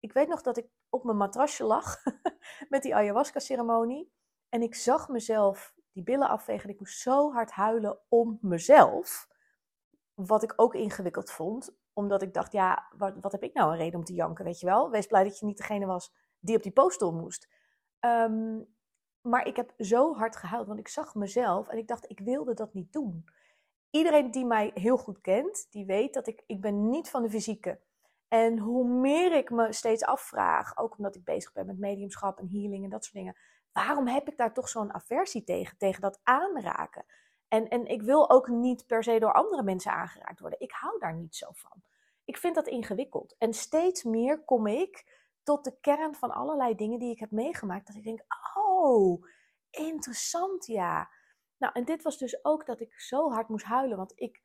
ik 0.00 0.12
weet 0.12 0.28
nog 0.28 0.42
dat 0.42 0.56
ik 0.56 0.66
op 0.88 1.04
mijn 1.04 1.16
matrasje 1.16 1.64
lag 1.64 2.02
met 2.68 2.82
die 2.82 2.94
ayahuasca-ceremonie. 2.94 4.12
En 4.48 4.62
ik 4.62 4.74
zag 4.74 5.08
mezelf 5.08 5.74
die 5.92 6.02
billen 6.02 6.28
afvegen. 6.28 6.64
En 6.64 6.74
ik 6.74 6.78
moest 6.78 7.00
zo 7.00 7.32
hard 7.32 7.50
huilen 7.50 7.98
om 8.08 8.38
mezelf. 8.40 9.28
Wat 10.14 10.42
ik 10.42 10.52
ook 10.56 10.74
ingewikkeld 10.74 11.30
vond. 11.30 11.76
Omdat 11.92 12.22
ik 12.22 12.34
dacht, 12.34 12.52
ja, 12.52 12.88
wat, 12.96 13.14
wat 13.20 13.32
heb 13.32 13.42
ik 13.42 13.54
nou 13.54 13.70
een 13.70 13.78
reden 13.78 13.98
om 13.98 14.04
te 14.04 14.14
janken, 14.14 14.44
weet 14.44 14.60
je 14.60 14.66
wel? 14.66 14.90
Wees 14.90 15.06
blij 15.06 15.24
dat 15.24 15.38
je 15.38 15.46
niet 15.46 15.56
degene 15.56 15.86
was 15.86 16.12
die 16.38 16.56
op 16.56 16.62
die 16.62 16.72
poosstoel 16.72 17.12
moest. 17.12 17.48
Ehm, 18.00 18.60
maar 19.20 19.46
ik 19.46 19.56
heb 19.56 19.74
zo 19.78 20.14
hard 20.14 20.36
gehuild, 20.36 20.66
want 20.66 20.78
ik 20.78 20.88
zag 20.88 21.14
mezelf 21.14 21.68
en 21.68 21.78
ik 21.78 21.88
dacht, 21.88 22.10
ik 22.10 22.20
wilde 22.20 22.54
dat 22.54 22.74
niet 22.74 22.92
doen. 22.92 23.24
Iedereen 23.90 24.30
die 24.30 24.44
mij 24.44 24.70
heel 24.74 24.96
goed 24.96 25.20
kent, 25.20 25.66
die 25.70 25.86
weet 25.86 26.14
dat 26.14 26.26
ik, 26.26 26.42
ik 26.46 26.60
ben 26.60 26.88
niet 26.88 27.10
van 27.10 27.22
de 27.22 27.30
fysieke. 27.30 27.80
En 28.28 28.58
hoe 28.58 28.88
meer 28.88 29.32
ik 29.32 29.50
me 29.50 29.72
steeds 29.72 30.04
afvraag, 30.04 30.76
ook 30.76 30.96
omdat 30.98 31.14
ik 31.14 31.24
bezig 31.24 31.52
ben 31.52 31.66
met 31.66 31.78
mediumschap 31.78 32.38
en 32.38 32.48
healing 32.50 32.84
en 32.84 32.90
dat 32.90 33.04
soort 33.04 33.16
dingen, 33.16 33.36
waarom 33.72 34.06
heb 34.06 34.28
ik 34.28 34.36
daar 34.36 34.54
toch 34.54 34.68
zo'n 34.68 34.94
aversie 34.94 35.44
tegen, 35.44 35.78
tegen 35.78 36.00
dat 36.00 36.20
aanraken? 36.22 37.04
En, 37.48 37.68
en 37.68 37.86
ik 37.86 38.02
wil 38.02 38.30
ook 38.30 38.48
niet 38.48 38.86
per 38.86 39.02
se 39.02 39.18
door 39.18 39.32
andere 39.32 39.62
mensen 39.62 39.92
aangeraakt 39.92 40.40
worden. 40.40 40.60
Ik 40.60 40.72
hou 40.72 40.98
daar 40.98 41.14
niet 41.14 41.36
zo 41.36 41.46
van. 41.52 41.82
Ik 42.24 42.36
vind 42.36 42.54
dat 42.54 42.66
ingewikkeld. 42.66 43.34
En 43.38 43.52
steeds 43.54 44.02
meer 44.02 44.44
kom 44.44 44.66
ik 44.66 45.16
tot 45.42 45.64
de 45.64 45.76
kern 45.80 46.14
van 46.14 46.30
allerlei 46.30 46.74
dingen 46.74 46.98
die 46.98 47.10
ik 47.10 47.18
heb 47.18 47.30
meegemaakt. 47.30 47.86
Dat 47.86 47.96
ik 47.96 48.04
denk, 48.04 48.24
oh, 48.54 49.24
interessant 49.70 50.66
ja. 50.66 51.10
Nou, 51.58 51.72
en 51.72 51.84
dit 51.84 52.02
was 52.02 52.18
dus 52.18 52.44
ook 52.44 52.66
dat 52.66 52.80
ik 52.80 53.00
zo 53.00 53.30
hard 53.30 53.48
moest 53.48 53.64
huilen. 53.64 53.96
Want 53.96 54.12
ik, 54.14 54.42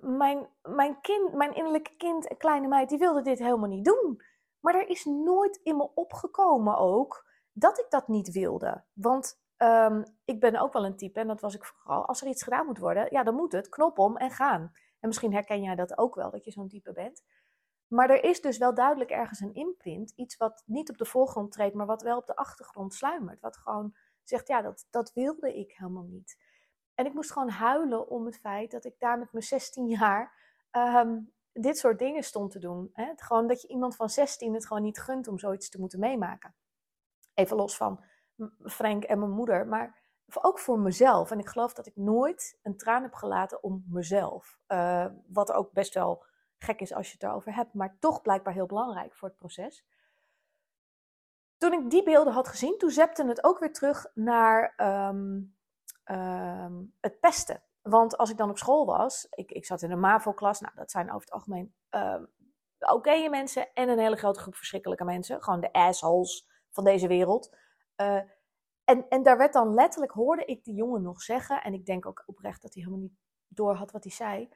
mijn, 0.00 0.48
mijn 0.62 1.00
kind, 1.00 1.34
mijn 1.34 1.54
innerlijke 1.54 1.96
kind, 1.96 2.30
een 2.30 2.36
kleine 2.36 2.68
meid, 2.68 2.88
die 2.88 2.98
wilde 2.98 3.22
dit 3.22 3.38
helemaal 3.38 3.68
niet 3.68 3.84
doen. 3.84 4.22
Maar 4.60 4.74
er 4.74 4.88
is 4.88 5.04
nooit 5.04 5.60
in 5.62 5.76
me 5.76 5.94
opgekomen 5.94 6.76
ook 6.76 7.26
dat 7.52 7.78
ik 7.78 7.86
dat 7.88 8.08
niet 8.08 8.32
wilde. 8.32 8.84
Want 8.92 9.42
um, 9.58 10.04
ik 10.24 10.40
ben 10.40 10.56
ook 10.60 10.72
wel 10.72 10.84
een 10.84 10.96
type, 10.96 11.20
en 11.20 11.26
dat 11.26 11.40
was 11.40 11.54
ik 11.54 11.64
vooral, 11.64 12.06
als 12.06 12.20
er 12.20 12.28
iets 12.28 12.42
gedaan 12.42 12.66
moet 12.66 12.78
worden, 12.78 13.06
ja, 13.10 13.22
dan 13.22 13.34
moet 13.34 13.52
het, 13.52 13.68
knop 13.68 13.98
om 13.98 14.16
en 14.16 14.30
gaan. 14.30 14.72
En 15.00 15.08
misschien 15.08 15.32
herken 15.32 15.62
jij 15.62 15.74
dat 15.74 15.98
ook 15.98 16.14
wel, 16.14 16.30
dat 16.30 16.44
je 16.44 16.50
zo'n 16.50 16.68
type 16.68 16.92
bent. 16.92 17.22
Maar 17.86 18.10
er 18.10 18.24
is 18.24 18.40
dus 18.40 18.58
wel 18.58 18.74
duidelijk 18.74 19.10
ergens 19.10 19.40
een 19.40 19.54
imprint, 19.54 20.12
iets 20.16 20.36
wat 20.36 20.62
niet 20.66 20.90
op 20.90 20.98
de 20.98 21.04
voorgrond 21.04 21.52
treedt, 21.52 21.74
maar 21.74 21.86
wat 21.86 22.02
wel 22.02 22.16
op 22.16 22.26
de 22.26 22.36
achtergrond 22.36 22.94
sluimert. 22.94 23.40
Wat 23.40 23.56
gewoon 23.56 23.94
zegt, 24.28 24.48
ja, 24.48 24.62
dat, 24.62 24.86
dat 24.90 25.12
wilde 25.12 25.58
ik 25.58 25.72
helemaal 25.72 26.06
niet. 26.08 26.38
En 26.94 27.06
ik 27.06 27.14
moest 27.14 27.32
gewoon 27.32 27.48
huilen 27.48 28.08
om 28.08 28.26
het 28.26 28.38
feit 28.38 28.70
dat 28.70 28.84
ik 28.84 28.94
daar 28.98 29.18
met 29.18 29.32
mijn 29.32 29.44
16 29.44 29.88
jaar 29.88 30.32
um, 30.72 31.32
dit 31.52 31.78
soort 31.78 31.98
dingen 31.98 32.22
stond 32.22 32.50
te 32.50 32.58
doen. 32.58 32.90
Hè? 32.92 33.12
Gewoon 33.16 33.46
dat 33.46 33.62
je 33.62 33.68
iemand 33.68 33.96
van 33.96 34.10
16 34.10 34.54
het 34.54 34.66
gewoon 34.66 34.82
niet 34.82 35.00
gunt 35.00 35.28
om 35.28 35.38
zoiets 35.38 35.68
te 35.68 35.80
moeten 35.80 35.98
meemaken. 35.98 36.54
Even 37.34 37.56
los 37.56 37.76
van 37.76 38.04
Frank 38.64 39.04
en 39.04 39.18
mijn 39.18 39.30
moeder, 39.30 39.66
maar 39.66 40.02
ook 40.32 40.58
voor 40.58 40.78
mezelf. 40.78 41.30
En 41.30 41.38
ik 41.38 41.48
geloof 41.48 41.74
dat 41.74 41.86
ik 41.86 41.96
nooit 41.96 42.58
een 42.62 42.76
traan 42.76 43.02
heb 43.02 43.14
gelaten 43.14 43.62
om 43.62 43.84
mezelf. 43.88 44.58
Uh, 44.68 45.06
wat 45.26 45.52
ook 45.52 45.72
best 45.72 45.94
wel 45.94 46.24
gek 46.58 46.80
is 46.80 46.94
als 46.94 47.06
je 47.06 47.12
het 47.12 47.22
erover 47.22 47.54
hebt, 47.54 47.74
maar 47.74 47.96
toch 47.98 48.22
blijkbaar 48.22 48.54
heel 48.54 48.66
belangrijk 48.66 49.14
voor 49.14 49.28
het 49.28 49.38
proces. 49.38 49.84
Toen 51.58 51.72
ik 51.72 51.90
die 51.90 52.02
beelden 52.02 52.32
had 52.32 52.48
gezien, 52.48 52.78
toen 52.78 52.90
zepte 52.90 53.26
het 53.26 53.44
ook 53.44 53.58
weer 53.58 53.72
terug 53.72 54.06
naar 54.14 54.74
um, 55.08 55.56
um, 56.04 56.94
het 57.00 57.20
pesten. 57.20 57.62
Want 57.82 58.16
als 58.16 58.30
ik 58.30 58.36
dan 58.36 58.50
op 58.50 58.58
school 58.58 58.86
was, 58.86 59.26
ik, 59.30 59.50
ik 59.50 59.66
zat 59.66 59.82
in 59.82 59.90
een 59.90 60.00
MAVO-klas, 60.00 60.60
nou 60.60 60.74
dat 60.74 60.90
zijn 60.90 61.08
over 61.08 61.20
het 61.20 61.30
algemeen 61.30 61.74
um, 61.90 62.28
oké 62.78 63.28
mensen 63.28 63.72
en 63.72 63.88
een 63.88 63.98
hele 63.98 64.16
grote 64.16 64.40
groep 64.40 64.54
verschrikkelijke 64.54 65.04
mensen. 65.04 65.42
Gewoon 65.42 65.60
de 65.60 65.72
assholes 65.72 66.48
van 66.70 66.84
deze 66.84 67.06
wereld. 67.06 67.56
Uh, 67.96 68.20
en, 68.84 69.08
en 69.08 69.22
daar 69.22 69.38
werd 69.38 69.52
dan 69.52 69.74
letterlijk, 69.74 70.12
hoorde 70.12 70.44
ik 70.44 70.64
die 70.64 70.74
jongen 70.74 71.02
nog 71.02 71.22
zeggen, 71.22 71.62
en 71.62 71.72
ik 71.72 71.86
denk 71.86 72.06
ook 72.06 72.22
oprecht 72.26 72.62
dat 72.62 72.74
hij 72.74 72.82
helemaal 72.82 73.04
niet 73.04 73.18
door 73.48 73.74
had 73.74 73.90
wat 73.90 74.04
hij 74.04 74.12
zei 74.12 74.48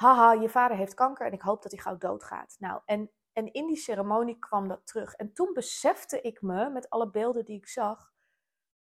haha, 0.00 0.32
je 0.32 0.48
vader 0.48 0.76
heeft 0.76 0.94
kanker 0.94 1.26
en 1.26 1.32
ik 1.32 1.40
hoop 1.40 1.62
dat 1.62 1.72
hij 1.72 1.80
gauw 1.80 1.96
doodgaat. 1.96 2.56
Nou, 2.58 2.80
en, 2.84 3.10
en 3.32 3.52
in 3.52 3.66
die 3.66 3.76
ceremonie 3.76 4.38
kwam 4.38 4.68
dat 4.68 4.86
terug. 4.86 5.14
En 5.14 5.32
toen 5.32 5.52
besefte 5.52 6.20
ik 6.20 6.42
me, 6.42 6.70
met 6.70 6.90
alle 6.90 7.10
beelden 7.10 7.44
die 7.44 7.56
ik 7.56 7.68
zag, 7.68 8.12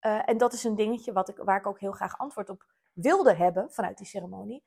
uh, 0.02 0.30
en 0.30 0.38
dat 0.38 0.54
is 0.54 0.64
een 0.64 0.76
dingetje 0.76 1.14
wat 1.14 1.30
ik, 1.30 1.38
waar 1.38 1.58
ik 1.58 1.68
ook 1.68 1.80
heel 1.80 1.92
graag 1.92 2.18
antwoord 2.18 2.50
op 2.50 2.66
wilde 2.94 3.34
hebben 3.34 3.72
vanuit 3.72 3.98
die 3.98 4.08
ceremonie, 4.08 4.64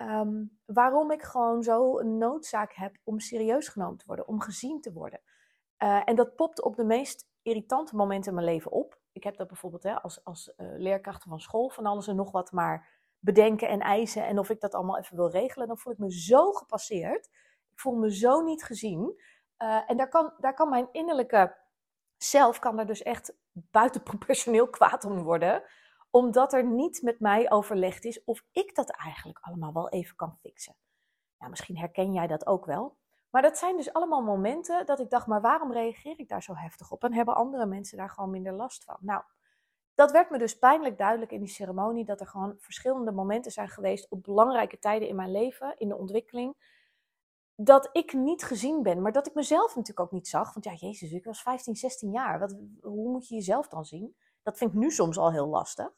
um, 0.00 0.58
waarom 0.64 1.10
ik 1.10 1.22
gewoon 1.22 1.62
zo 1.62 1.98
een 1.98 2.18
noodzaak 2.18 2.72
heb 2.72 2.96
om 3.04 3.20
serieus 3.20 3.68
genomen 3.68 3.96
te 3.96 4.06
worden, 4.06 4.28
om 4.28 4.40
gezien 4.40 4.80
te 4.80 4.92
worden. 4.92 5.20
Uh, 5.82 6.02
en 6.04 6.16
dat 6.16 6.34
popt 6.34 6.62
op 6.62 6.76
de 6.76 6.84
meest 6.84 7.28
irritante 7.42 7.96
momenten 7.96 8.28
in 8.28 8.34
mijn 8.34 8.46
leven 8.46 8.70
op. 8.70 9.00
Ik 9.12 9.24
heb 9.24 9.36
dat 9.36 9.46
bijvoorbeeld 9.46 9.82
hè, 9.82 10.02
als, 10.02 10.24
als 10.24 10.52
uh, 10.56 10.66
leerkracht 10.76 11.22
van 11.22 11.40
school 11.40 11.70
van 11.70 11.86
alles 11.86 12.06
en 12.06 12.16
nog 12.16 12.30
wat 12.30 12.52
maar 12.52 13.00
bedenken 13.18 13.68
en 13.68 13.80
eisen 13.80 14.26
en 14.26 14.38
of 14.38 14.50
ik 14.50 14.60
dat 14.60 14.74
allemaal 14.74 14.98
even 14.98 15.16
wil 15.16 15.30
regelen, 15.30 15.66
dan 15.66 15.78
voel 15.78 15.92
ik 15.92 15.98
me 15.98 16.12
zo 16.12 16.52
gepasseerd. 16.52 17.28
Ik 17.72 17.80
voel 17.80 17.94
me 17.94 18.14
zo 18.14 18.40
niet 18.40 18.64
gezien. 18.64 19.20
Uh, 19.58 19.90
en 19.90 19.96
daar 19.96 20.08
kan, 20.08 20.32
daar 20.38 20.54
kan 20.54 20.68
mijn 20.68 20.88
innerlijke 20.92 21.56
zelf 22.16 22.58
kan 22.58 22.78
er 22.78 22.86
dus 22.86 23.02
echt 23.02 23.34
buitenproportioneel 23.52 24.68
kwaad 24.78 25.04
om 25.04 25.22
worden. 25.22 25.62
Omdat 26.10 26.52
er 26.52 26.64
niet 26.64 27.02
met 27.02 27.20
mij 27.20 27.50
overlegd 27.50 28.04
is 28.04 28.24
of 28.24 28.44
ik 28.52 28.74
dat 28.74 28.90
eigenlijk 28.90 29.38
allemaal 29.40 29.72
wel 29.72 29.88
even 29.88 30.16
kan 30.16 30.38
fixen. 30.40 30.76
Ja, 31.38 31.48
misschien 31.48 31.78
herken 31.78 32.12
jij 32.12 32.26
dat 32.26 32.46
ook 32.46 32.66
wel. 32.66 32.96
Maar 33.30 33.42
dat 33.42 33.58
zijn 33.58 33.76
dus 33.76 33.92
allemaal 33.92 34.22
momenten 34.22 34.86
dat 34.86 35.00
ik 35.00 35.10
dacht, 35.10 35.26
maar 35.26 35.40
waarom 35.40 35.72
reageer 35.72 36.18
ik 36.18 36.28
daar 36.28 36.42
zo 36.42 36.54
heftig 36.54 36.90
op? 36.90 37.04
En 37.04 37.14
hebben 37.14 37.34
andere 37.34 37.66
mensen 37.66 37.96
daar 37.96 38.10
gewoon 38.10 38.30
minder 38.30 38.52
last 38.52 38.84
van? 38.84 38.96
Nou, 39.00 39.22
dat 39.94 40.10
werd 40.10 40.30
me 40.30 40.38
dus 40.38 40.58
pijnlijk 40.58 40.98
duidelijk 40.98 41.32
in 41.32 41.40
die 41.40 41.48
ceremonie, 41.48 42.04
dat 42.04 42.20
er 42.20 42.26
gewoon 42.26 42.54
verschillende 42.58 43.12
momenten 43.12 43.52
zijn 43.52 43.68
geweest 43.68 44.10
op 44.10 44.22
belangrijke 44.22 44.78
tijden 44.78 45.08
in 45.08 45.16
mijn 45.16 45.30
leven, 45.30 45.74
in 45.78 45.88
de 45.88 45.96
ontwikkeling, 45.96 46.54
dat 47.56 47.88
ik 47.92 48.12
niet 48.12 48.42
gezien 48.42 48.82
ben, 48.82 49.02
maar 49.02 49.12
dat 49.12 49.26
ik 49.26 49.34
mezelf 49.34 49.68
natuurlijk 49.68 50.00
ook 50.00 50.12
niet 50.12 50.28
zag. 50.28 50.52
Want 50.52 50.64
ja, 50.64 50.72
jezus, 50.72 51.12
ik 51.12 51.24
was 51.24 51.42
15, 51.42 51.76
16 51.76 52.10
jaar. 52.10 52.38
Wat, 52.38 52.56
hoe 52.80 53.10
moet 53.10 53.28
je 53.28 53.34
jezelf 53.34 53.68
dan 53.68 53.84
zien? 53.84 54.16
Dat 54.42 54.58
vind 54.58 54.72
ik 54.72 54.78
nu 54.78 54.90
soms 54.90 55.18
al 55.18 55.32
heel 55.32 55.46
lastig. 55.46 55.90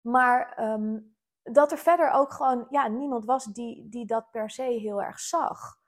Maar 0.00 0.72
um, 0.72 1.16
dat 1.42 1.72
er 1.72 1.78
verder 1.78 2.10
ook 2.10 2.32
gewoon 2.32 2.66
ja, 2.70 2.88
niemand 2.88 3.24
was 3.24 3.44
die, 3.44 3.88
die 3.88 4.06
dat 4.06 4.30
per 4.30 4.50
se 4.50 4.62
heel 4.62 5.02
erg 5.02 5.20
zag. 5.20 5.78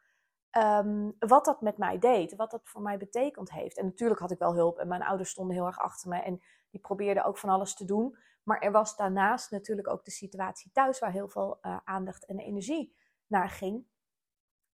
Um, 0.57 1.16
wat 1.18 1.45
dat 1.45 1.61
met 1.61 1.78
mij 1.78 1.99
deed, 1.99 2.37
wat 2.37 2.50
dat 2.50 2.61
voor 2.64 2.83
mij 2.83 2.99
betekend 2.99 3.50
heeft. 3.50 3.78
En 3.78 3.85
natuurlijk 3.85 4.21
had 4.21 4.30
ik 4.30 4.38
wel 4.38 4.54
hulp 4.54 4.78
en 4.78 4.88
mijn 4.88 5.02
ouders 5.02 5.30
stonden 5.30 5.57
heel 5.57 5.66
erg 5.66 5.78
achter 5.78 6.09
me. 6.09 6.16
En 6.16 6.40
die 6.71 6.80
probeerden 6.80 7.25
ook 7.25 7.38
van 7.38 7.50
alles 7.50 7.75
te 7.75 7.85
doen. 7.85 8.18
Maar 8.42 8.59
er 8.59 8.73
was 8.73 8.97
daarnaast 8.97 9.50
natuurlijk 9.50 9.88
ook 9.88 10.04
de 10.04 10.11
situatie 10.11 10.71
thuis 10.73 10.99
waar 10.99 11.12
heel 11.12 11.28
veel 11.28 11.59
uh, 11.62 11.76
aandacht 11.85 12.26
en 12.26 12.38
energie 12.38 12.97
naar 13.26 13.49
ging. 13.49 13.87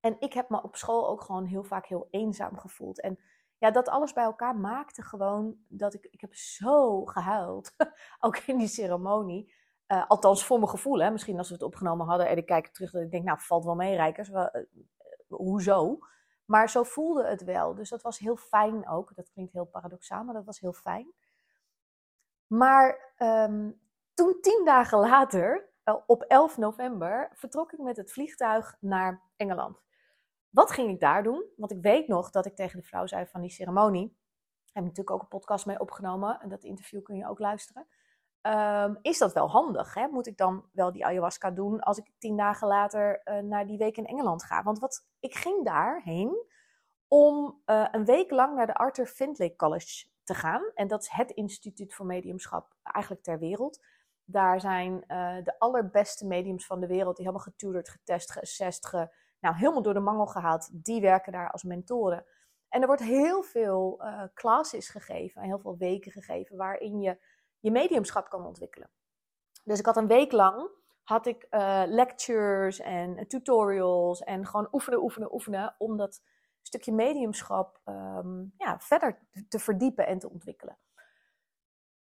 En 0.05 0.17
ik 0.19 0.33
heb 0.33 0.49
me 0.49 0.63
op 0.63 0.77
school 0.77 1.09
ook 1.09 1.23
gewoon 1.23 1.45
heel 1.45 1.65
vaak 1.65 1.87
heel 1.87 2.09
eenzaam 2.11 2.59
gevoeld. 2.59 3.01
En 3.01 3.19
ja, 3.59 3.71
dat 3.71 3.89
alles 3.89 4.13
bij 4.13 4.25
elkaar 4.25 4.57
maakte 4.57 5.03
gewoon 5.03 5.57
dat 5.69 5.95
ik, 5.95 6.09
ik 6.11 6.21
heb 6.21 6.35
zo 6.35 7.05
gehuild. 7.05 7.75
ook 8.21 8.37
in 8.37 8.59
die 8.59 8.69
ceremonie. 8.69 9.55
Uh, 9.89 10.09
althans 10.09 10.45
voor 10.45 10.59
mijn 10.59 10.71
gevoel. 10.71 11.03
Hè. 11.03 11.11
Misschien 11.11 11.39
als 11.39 11.49
we 11.49 11.55
het 11.55 11.63
opgenomen 11.63 12.07
hadden 12.07 12.29
en 12.29 12.37
ik 12.37 12.47
kijk 12.47 12.67
terug 12.67 12.91
dat 12.91 13.03
ik 13.03 13.11
denk, 13.11 13.25
nou 13.25 13.39
valt 13.41 13.65
wel 13.65 13.75
mee 13.75 13.97
Rijkers. 13.97 14.29
Uh, 14.29 14.47
hoezo? 15.29 15.99
Maar 16.45 16.71
zo 16.71 16.83
voelde 16.83 17.27
het 17.27 17.45
wel. 17.45 17.75
Dus 17.75 17.89
dat 17.89 18.03
was 18.03 18.19
heel 18.19 18.37
fijn 18.37 18.89
ook. 18.89 19.15
Dat 19.15 19.31
klinkt 19.31 19.53
heel 19.53 19.67
paradoxaal, 19.67 20.25
maar 20.25 20.35
dat 20.35 20.45
was 20.45 20.61
heel 20.61 20.73
fijn. 20.73 21.13
Maar 22.47 23.15
um, 23.19 23.81
toen 24.15 24.39
tien 24.41 24.63
dagen 24.65 24.99
later, 24.99 25.69
op 26.07 26.23
11 26.23 26.57
november, 26.57 27.31
vertrok 27.35 27.73
ik 27.73 27.79
met 27.79 27.97
het 27.97 28.13
vliegtuig 28.13 28.77
naar 28.81 29.23
Engeland. 29.37 29.83
Wat 30.55 30.71
ging 30.71 30.91
ik 30.91 31.01
daar 31.01 31.23
doen? 31.23 31.45
Want 31.57 31.71
ik 31.71 31.83
weet 31.83 32.09
nog 32.09 32.31
dat 32.31 32.47
ik 32.47 32.57
tegen 32.57 32.81
de 32.81 32.87
vrouw 32.87 33.07
zei 33.07 33.27
van 33.27 33.41
die 33.41 33.51
ceremonie. 33.51 34.17
Heb 34.73 34.83
natuurlijk 34.83 35.11
ook 35.11 35.23
een 35.23 35.29
podcast 35.29 35.67
mee 35.67 35.81
opgenomen. 35.81 36.41
En 36.41 36.49
dat 36.49 36.65
interview 36.65 37.03
kun 37.03 37.17
je 37.17 37.29
ook 37.29 37.39
luisteren. 37.39 37.87
Um, 38.43 38.99
is 39.03 39.19
dat 39.19 39.33
wel 39.33 39.51
handig? 39.51 39.95
Hè? 39.95 40.09
Moet 40.09 40.27
ik 40.27 40.37
dan 40.37 40.69
wel 40.73 40.93
die 40.93 41.07
ayahuasca 41.07 41.51
doen 41.51 41.81
als 41.81 41.99
ik 41.99 42.11
tien 42.19 42.37
dagen 42.37 42.69
later 42.69 43.21
uh, 43.25 43.39
naar 43.39 43.67
die 43.67 43.79
week 43.79 43.97
in 43.97 44.07
Engeland 44.07 44.45
ga? 44.45 44.63
Want 44.63 44.79
wat, 44.79 45.09
ik 45.21 45.35
ging 45.35 45.65
daarheen 45.65 46.47
om 47.09 47.63
uh, 47.67 47.89
een 47.91 48.05
week 48.05 48.31
lang 48.31 48.57
naar 48.57 48.67
de 48.67 48.75
Arthur 48.75 49.07
Findlay 49.07 49.57
College 49.57 50.07
te 50.23 50.35
gaan. 50.35 50.71
En 50.75 50.89
dat 50.89 51.03
is 51.03 51.09
het 51.09 51.31
instituut 51.31 51.95
voor 51.95 52.07
mediumschap 52.07 52.77
eigenlijk 52.83 53.23
ter 53.23 53.39
wereld. 53.39 53.85
Daar 54.25 54.61
zijn 54.61 54.93
uh, 54.93 55.37
de 55.43 55.59
allerbeste 55.59 56.27
mediums 56.27 56.67
van 56.67 56.81
de 56.81 56.87
wereld, 56.87 57.17
die 57.17 57.25
hebben 57.25 57.43
getuderd, 57.43 57.89
getest, 57.89 58.33
geassessed, 58.33 58.87
ge, 58.87 59.15
nou, 59.45 59.57
helemaal 59.57 59.83
door 59.83 59.95
de 59.95 60.01
mangel 60.01 60.27
gehaald. 60.27 60.85
Die 60.85 61.01
werken 61.01 61.33
daar 61.33 61.51
als 61.51 61.63
mentoren. 61.63 62.25
En 62.69 62.81
er 62.81 62.87
wordt 62.87 63.03
heel 63.03 63.43
veel 63.43 64.01
uh, 64.03 64.23
classes 64.35 64.89
gegeven, 64.89 65.43
heel 65.43 65.59
veel 65.59 65.77
weken 65.77 66.13
gegeven, 66.13 66.57
waarin 66.57 67.01
je 67.01 67.19
je 67.61 67.71
mediumschap 67.71 68.29
kan 68.29 68.47
ontwikkelen. 68.47 68.91
Dus 69.65 69.79
ik 69.79 69.87
had 69.87 69.97
een 69.97 70.07
week 70.07 70.33
lang 70.33 70.71
had 71.03 71.27
ik 71.27 71.47
uh, 71.51 71.83
lectures 71.87 72.81
en 72.81 73.29
tutorials 73.29 74.21
en 74.21 74.47
gewoon 74.47 74.69
oefenen, 74.73 75.03
oefenen, 75.03 75.33
oefenen 75.33 75.75
om 75.79 75.97
dat 75.97 76.23
stukje 76.63 76.93
mediumschap 76.93 77.81
um, 77.85 78.55
ja, 78.57 78.79
verder 78.81 79.19
te 79.49 79.59
verdiepen 79.59 80.07
en 80.07 80.19
te 80.19 80.31
ontwikkelen. 80.31 80.79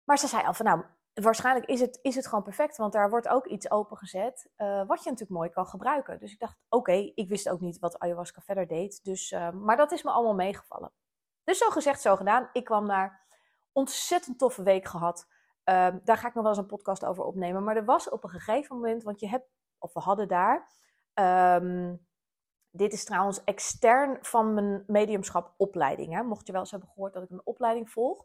Maar 0.04 0.18
ze 0.18 0.26
zei 0.26 0.44
al 0.44 0.54
van 0.54 0.66
nou, 0.66 0.84
waarschijnlijk 1.14 1.66
is 1.66 1.80
het, 1.80 1.98
is 2.02 2.14
het 2.14 2.26
gewoon 2.26 2.44
perfect, 2.44 2.76
want 2.76 2.92
daar 2.92 3.10
wordt 3.10 3.28
ook 3.28 3.46
iets 3.46 3.70
opengezet 3.70 4.50
uh, 4.56 4.86
wat 4.86 5.02
je 5.02 5.10
natuurlijk 5.10 5.38
mooi 5.38 5.50
kan 5.50 5.66
gebruiken. 5.66 6.18
Dus 6.18 6.32
ik 6.32 6.38
dacht, 6.38 6.58
oké, 6.68 6.92
ik 6.92 7.28
wist 7.28 7.48
ook 7.48 7.60
niet 7.60 7.78
wat 7.78 7.98
ayahuasca 7.98 8.40
verder 8.40 8.66
deed, 8.66 9.04
dus, 9.04 9.30
uh, 9.30 9.50
maar 9.50 9.76
dat 9.76 9.92
is 9.92 10.02
me 10.02 10.10
allemaal 10.10 10.34
meegevallen. 10.34 10.92
Dus 11.44 11.58
zo 11.58 11.70
gezegd, 11.70 12.00
zo 12.00 12.16
gedaan. 12.16 12.48
Ik 12.52 12.64
kwam 12.64 12.86
daar, 12.86 13.20
ontzettend 13.72 14.38
toffe 14.38 14.62
week 14.62 14.86
gehad. 14.86 15.26
Uh, 15.64 15.88
daar 16.04 16.16
ga 16.16 16.28
ik 16.28 16.34
nog 16.34 16.42
wel 16.42 16.52
eens 16.52 16.60
een 16.60 16.66
podcast 16.66 17.04
over 17.04 17.24
opnemen. 17.24 17.64
Maar 17.64 17.76
er 17.76 17.84
was 17.84 18.08
op 18.08 18.24
een 18.24 18.30
gegeven 18.30 18.76
moment, 18.76 19.02
want 19.02 19.20
je 19.20 19.28
hebt, 19.28 19.48
of 19.78 19.92
we 19.92 20.00
hadden 20.00 20.28
daar, 20.28 20.70
um, 21.60 22.06
dit 22.70 22.92
is 22.92 23.04
trouwens 23.04 23.44
extern 23.44 24.18
van 24.20 24.54
mijn 24.54 24.84
mediumschap 24.86 25.54
opleiding. 25.56 26.14
Hè? 26.14 26.22
Mocht 26.22 26.46
je 26.46 26.52
wel 26.52 26.60
eens 26.60 26.70
hebben 26.70 26.88
gehoord 26.88 27.14
dat 27.14 27.22
ik 27.22 27.30
een 27.30 27.46
opleiding 27.46 27.90
volg. 27.90 28.24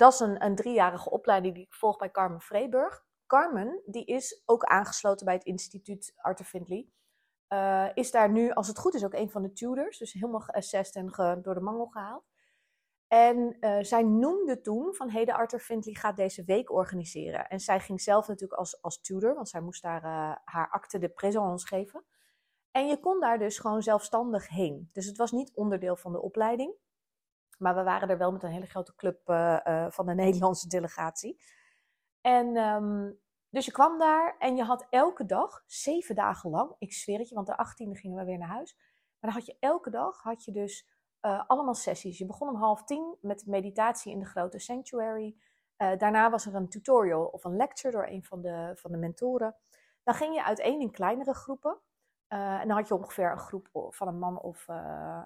Dat 0.00 0.12
is 0.12 0.20
een, 0.20 0.44
een 0.44 0.54
driejarige 0.54 1.10
opleiding 1.10 1.54
die 1.54 1.64
ik 1.64 1.74
volg 1.74 1.96
bij 1.96 2.10
Carmen 2.10 2.40
Vreeburg. 2.40 3.04
Carmen, 3.26 3.82
die 3.86 4.04
is 4.04 4.42
ook 4.46 4.64
aangesloten 4.64 5.24
bij 5.24 5.34
het 5.34 5.44
instituut 5.44 6.12
Arthur 6.16 6.46
Findlay. 6.46 6.88
Uh, 7.48 7.88
is 7.94 8.10
daar 8.10 8.30
nu, 8.30 8.50
als 8.50 8.68
het 8.68 8.78
goed 8.78 8.94
is, 8.94 9.04
ook 9.04 9.14
een 9.14 9.30
van 9.30 9.42
de 9.42 9.52
tutors. 9.52 9.98
Dus 9.98 10.12
helemaal 10.12 10.40
geassessed 10.40 10.94
en 10.94 11.42
door 11.42 11.54
de 11.54 11.60
mangel 11.60 11.86
gehaald. 11.86 12.24
En 13.08 13.56
uh, 13.60 13.78
zij 13.80 14.02
noemde 14.02 14.60
toen 14.60 14.94
van, 14.94 15.10
hey, 15.10 15.24
de 15.24 15.34
Arthur 15.34 15.60
Findlay 15.60 15.94
gaat 15.94 16.16
deze 16.16 16.44
week 16.44 16.70
organiseren. 16.70 17.48
En 17.48 17.60
zij 17.60 17.80
ging 17.80 18.00
zelf 18.00 18.28
natuurlijk 18.28 18.60
als, 18.60 18.82
als 18.82 19.00
tutor, 19.00 19.34
want 19.34 19.48
zij 19.48 19.60
moest 19.60 19.82
daar 19.82 20.04
uh, 20.04 20.36
haar 20.44 20.70
acte 20.70 20.98
de 20.98 21.08
présence 21.08 21.66
geven. 21.66 22.04
En 22.70 22.86
je 22.86 23.00
kon 23.00 23.20
daar 23.20 23.38
dus 23.38 23.58
gewoon 23.58 23.82
zelfstandig 23.82 24.48
heen. 24.48 24.88
Dus 24.92 25.06
het 25.06 25.16
was 25.16 25.32
niet 25.32 25.54
onderdeel 25.54 25.96
van 25.96 26.12
de 26.12 26.22
opleiding. 26.22 26.74
Maar 27.60 27.74
we 27.74 27.82
waren 27.82 28.08
er 28.08 28.18
wel 28.18 28.32
met 28.32 28.42
een 28.42 28.50
hele 28.50 28.66
grote 28.66 28.94
club 28.94 29.28
uh, 29.28 29.86
van 29.90 30.06
de 30.06 30.14
Nederlandse 30.24 30.68
delegatie. 30.68 31.40
En 32.20 32.56
um, 32.56 33.20
dus 33.50 33.64
je 33.64 33.72
kwam 33.72 33.98
daar 33.98 34.36
en 34.38 34.56
je 34.56 34.62
had 34.62 34.86
elke 34.90 35.26
dag, 35.26 35.62
zeven 35.66 36.14
dagen 36.14 36.50
lang, 36.50 36.74
ik 36.78 36.92
zweer 36.92 37.18
het 37.18 37.28
je, 37.28 37.34
want 37.34 37.46
de 37.46 37.66
18e 37.66 38.00
gingen 38.00 38.18
we 38.18 38.24
weer 38.24 38.38
naar 38.38 38.48
huis. 38.48 38.76
Maar 39.20 39.30
dan 39.30 39.40
had 39.40 39.46
je 39.46 39.56
elke 39.60 39.90
dag, 39.90 40.22
had 40.22 40.44
je 40.44 40.52
dus 40.52 40.88
uh, 41.22 41.42
allemaal 41.46 41.74
sessies. 41.74 42.18
Je 42.18 42.26
begon 42.26 42.48
om 42.48 42.56
half 42.56 42.84
tien 42.84 43.16
met 43.20 43.46
meditatie 43.46 44.12
in 44.12 44.18
de 44.18 44.24
grote 44.24 44.58
sanctuary. 44.58 45.36
Daarna 45.76 46.30
was 46.30 46.46
er 46.46 46.54
een 46.54 46.68
tutorial 46.68 47.24
of 47.24 47.44
een 47.44 47.56
lecture 47.56 47.92
door 47.92 48.06
een 48.06 48.24
van 48.24 48.40
de, 48.40 48.72
van 48.74 48.90
de 48.92 48.96
mentoren. 48.96 49.56
Dan 50.02 50.14
ging 50.14 50.34
je 50.34 50.44
uiteen 50.44 50.80
in 50.80 50.90
kleinere 50.90 51.34
groepen. 51.34 51.80
Uh, 52.32 52.60
en 52.60 52.68
dan 52.68 52.76
had 52.76 52.88
je 52.88 52.94
ongeveer 52.94 53.30
een 53.30 53.38
groep 53.38 53.68
van 53.90 54.08
een 54.08 54.18
man 54.18 54.40
of. 54.40 54.68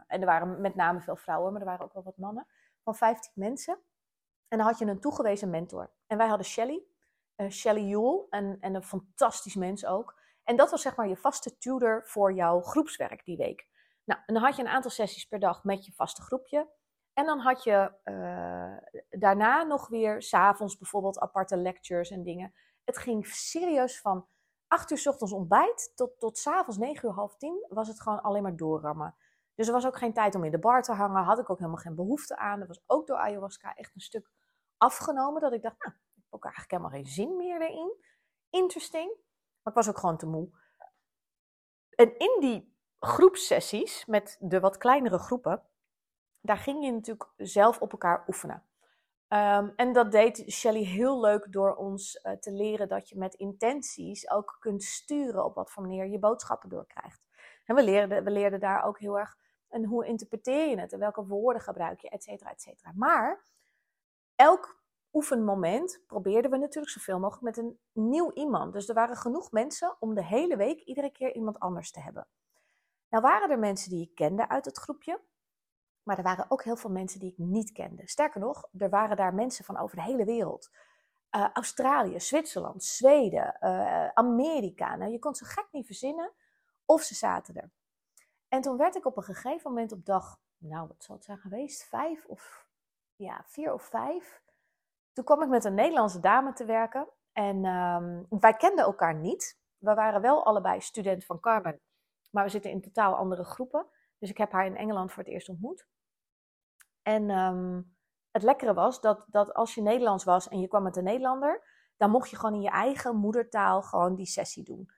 en 0.07 0.21
er 0.21 0.25
waren 0.25 0.61
met 0.61 0.75
name 0.75 1.01
veel 1.01 1.17
vrouwen, 1.17 1.53
maar 1.53 1.61
er 1.61 1.67
waren 1.67 1.85
ook 1.85 1.93
wel 1.93 2.03
wat 2.03 2.17
mannen. 2.17 2.47
Van 2.83 2.95
15 2.95 3.33
mensen. 3.35 3.79
En 4.49 4.59
dan 4.59 4.67
had 4.67 4.79
je 4.79 4.85
een 4.85 5.01
toegewezen 5.01 5.51
mentor. 5.51 5.91
En 6.07 6.19
wij 6.19 6.29
hadden 6.29 6.47
Shelly, 6.47 6.83
Shelly 7.51 7.89
Jule, 7.89 8.27
en, 8.31 8.57
en 8.61 8.75
een 8.75 8.83
fantastisch 8.83 9.55
mens 9.55 9.87
ook. 9.87 10.21
En 10.45 10.57
dat 10.57 10.71
was 10.71 10.83
zeg 10.83 10.97
maar 10.97 11.09
je 11.09 11.17
vaste 11.17 11.59
tutor 11.59 12.03
voor 12.05 12.33
jouw 12.33 12.61
groepswerk 12.61 13.25
die 13.25 13.37
week. 13.37 13.67
Nou, 14.05 14.21
en 14.27 14.35
dan 14.35 14.43
had 14.43 14.57
je 14.57 14.63
een 14.63 14.69
aantal 14.69 14.91
sessies 14.91 15.25
per 15.25 15.39
dag 15.39 15.65
met 15.65 15.85
je 15.85 15.93
vaste 15.93 16.23
groepje. 16.23 16.69
En 17.13 17.27
dan 17.27 17.39
had 17.39 17.65
je 17.65 17.93
uh, 18.05 19.01
daarna 19.21 19.63
nog 19.63 19.89
weer, 19.89 20.23
s'avonds 20.23 20.77
bijvoorbeeld, 20.79 21.19
aparte 21.19 21.57
lectures 21.57 22.11
en 22.11 22.23
dingen. 22.23 22.55
Het 22.85 22.99
ging 22.99 23.27
serieus 23.27 24.01
van 24.01 24.27
8 24.75 24.91
uur 24.91 24.99
s 24.99 25.07
ochtends 25.07 25.33
ontbijt 25.33 25.93
tot, 25.95 26.21
tot 26.21 26.39
s'avonds 26.39 26.79
9 26.79 27.09
uur 27.09 27.15
half 27.15 27.37
10 27.37 27.67
was 27.69 27.89
het 27.89 28.01
gewoon 28.01 28.23
alleen 28.23 28.43
maar 28.43 28.57
doorrammen. 28.57 29.15
Dus 29.55 29.67
er 29.67 29.73
was 29.73 29.87
ook 29.87 29.97
geen 29.97 30.13
tijd 30.13 30.35
om 30.35 30.45
in 30.45 30.51
de 30.51 30.59
bar 30.59 30.83
te 30.83 30.93
hangen. 30.93 31.23
Had 31.23 31.39
ik 31.39 31.51
ook 31.51 31.59
helemaal 31.59 31.81
geen 31.81 31.95
behoefte 31.95 32.37
aan. 32.37 32.61
Er 32.61 32.67
was 32.67 32.83
ook 32.87 33.07
door 33.07 33.17
ayahuasca 33.17 33.75
echt 33.75 33.95
een 33.95 34.01
stuk 34.01 34.31
afgenomen. 34.77 35.41
Dat 35.41 35.53
ik 35.53 35.63
dacht, 35.63 35.79
nou, 35.79 35.95
ik 35.95 36.13
heb 36.15 36.25
ook 36.31 36.45
eigenlijk 36.45 36.73
helemaal 36.73 37.01
geen 37.01 37.13
zin 37.13 37.37
meer 37.37 37.63
erin. 37.63 38.05
Interesting. 38.51 39.09
Maar 39.63 39.73
ik 39.73 39.79
was 39.79 39.89
ook 39.89 39.99
gewoon 39.99 40.17
te 40.17 40.27
moe. 40.27 40.49
En 41.91 42.19
in 42.19 42.37
die 42.41 42.77
groepsessies 42.99 44.07
met 44.07 44.37
de 44.41 44.61
wat 44.61 44.77
kleinere 44.77 45.19
groepen, 45.19 45.63
daar 46.41 46.59
ging 46.59 46.85
je 46.85 46.93
natuurlijk 46.93 47.31
zelf 47.37 47.81
op 47.81 47.93
elkaar 47.93 48.25
oefenen. 48.27 48.65
Um, 49.29 49.73
en 49.77 49.93
dat 49.93 50.13
deed 50.13 50.53
Shelly 50.53 50.85
heel 50.85 51.21
leuk 51.21 51.53
door 51.53 51.75
ons 51.75 52.21
uh, 52.23 52.33
te 52.33 52.53
leren 52.53 52.89
dat 52.89 53.09
je 53.09 53.19
met 53.19 53.35
intenties 53.35 54.31
ook 54.31 54.57
kunt 54.61 54.83
sturen 54.83 55.45
op 55.45 55.55
wat 55.55 55.71
voor 55.71 55.83
manier 55.83 56.07
je 56.07 56.19
boodschappen 56.19 56.69
doorkrijgt. 56.69 57.23
En 57.65 57.75
we 57.75 57.83
leerden, 57.83 58.25
we 58.25 58.31
leerden 58.31 58.61
daar 58.61 58.85
ook 58.85 58.99
heel 58.99 59.19
erg 59.19 59.37
en 59.69 59.85
hoe 59.85 60.07
interpreteer 60.07 60.69
je 60.69 60.81
het 60.81 60.93
en 60.93 60.99
welke 60.99 61.27
woorden 61.27 61.63
gebruik 61.63 62.01
je, 62.01 62.09
et 62.09 62.23
cetera, 62.23 62.51
et 62.51 62.63
cetera. 62.63 62.93
Maar 62.95 63.45
elk 64.35 64.83
oefenmoment 65.13 66.03
probeerden 66.07 66.51
we 66.51 66.57
natuurlijk 66.57 66.93
zoveel 66.93 67.19
mogelijk 67.19 67.57
met 67.57 67.57
een 67.57 67.79
nieuw 67.93 68.33
iemand. 68.33 68.73
Dus 68.73 68.89
er 68.89 68.95
waren 68.95 69.17
genoeg 69.17 69.51
mensen 69.51 69.97
om 69.99 70.15
de 70.15 70.25
hele 70.25 70.57
week 70.57 70.81
iedere 70.81 71.11
keer 71.11 71.35
iemand 71.35 71.59
anders 71.59 71.91
te 71.91 72.01
hebben. 72.01 72.27
Nou 73.09 73.23
waren 73.23 73.51
er 73.51 73.59
mensen 73.59 73.91
die 73.91 74.03
ik 74.03 74.15
kende 74.15 74.49
uit 74.49 74.65
het 74.65 74.79
groepje, 74.79 75.21
maar 76.05 76.17
er 76.17 76.23
waren 76.23 76.47
ook 76.49 76.65
heel 76.65 76.77
veel 76.77 76.91
mensen 76.91 77.21
die 77.21 77.31
ik 77.31 77.39
niet 77.39 77.73
kende. 77.73 78.09
Sterker 78.09 78.41
nog, 78.41 78.69
er 78.79 78.91
waren 78.91 79.17
daar 79.17 79.35
mensen 79.35 79.65
van 79.65 79.79
over 79.79 79.97
de 79.97 80.03
hele 80.03 80.25
wereld. 80.25 80.71
Uh, 81.31 81.49
Australië, 81.53 82.21
Zwitserland, 82.21 82.85
Zweden, 82.85 83.57
uh, 83.61 84.09
Amerika. 84.09 84.97
Nou, 84.97 85.11
je 85.13 85.19
kon 85.19 85.35
ze 85.35 85.45
gek 85.45 85.69
niet 85.71 85.87
verzinnen 85.87 86.33
of 86.85 87.03
ze 87.03 87.15
zaten 87.15 87.55
er. 87.55 87.71
En 88.49 88.61
toen 88.61 88.77
werd 88.77 88.97
ik 88.97 89.07
op 89.07 89.17
een 89.17 89.23
gegeven 89.23 89.71
moment 89.71 89.93
op 89.93 90.05
dag, 90.05 90.41
nou 90.59 90.89
wat 90.89 91.05
zal 91.05 91.15
het 91.15 91.25
zijn 91.25 91.39
geweest, 91.39 91.85
vijf 91.85 92.25
of 92.27 92.67
ja, 93.17 93.45
vier 93.47 93.73
of 93.73 93.83
vijf. 93.83 94.43
Toen 95.13 95.25
kwam 95.25 95.43
ik 95.43 95.49
met 95.49 95.65
een 95.65 95.75
Nederlandse 95.75 96.21
dame 96.21 96.53
te 96.53 96.65
werken 96.65 97.09
en 97.33 97.65
um, 97.65 98.27
wij 98.41 98.55
kenden 98.55 98.85
elkaar 98.85 99.15
niet. 99.15 99.59
We 99.79 99.95
waren 99.95 100.21
wel 100.21 100.45
allebei 100.45 100.81
student 100.81 101.25
van 101.25 101.41
Carmen 101.41 101.81
maar 102.35 102.45
we 102.45 102.51
zitten 102.51 102.71
in 102.71 102.81
totaal 102.81 103.15
andere 103.15 103.45
groepen. 103.45 103.87
Dus 104.19 104.31
ik 104.31 104.39
heb 104.39 104.53
haar 104.53 104.67
in 104.67 104.77
Engeland 104.77 105.13
voor 105.13 105.23
het 105.23 105.33
eerst 105.33 105.49
ontmoet. 105.49 105.87
En 107.05 107.31
um, 107.31 107.97
het 108.31 108.43
lekkere 108.43 108.75
was 108.75 109.01
dat, 109.01 109.25
dat 109.27 109.55
als 109.55 109.75
je 109.75 109.83
Nederlands 109.83 110.25
was 110.25 110.49
en 110.49 110.61
je 110.61 110.69
kwam 110.69 110.83
met 110.83 110.97
een 110.97 111.05
Nederlander, 111.05 111.63
dan 111.97 112.11
mocht 112.11 112.31
je 112.31 112.37
gewoon 112.37 112.55
in 112.55 112.61
je 112.61 112.71
eigen 112.71 113.17
moedertaal 113.17 113.83
gewoon 113.83 114.15
die 114.15 114.27
sessie 114.27 114.65
doen. 114.65 114.91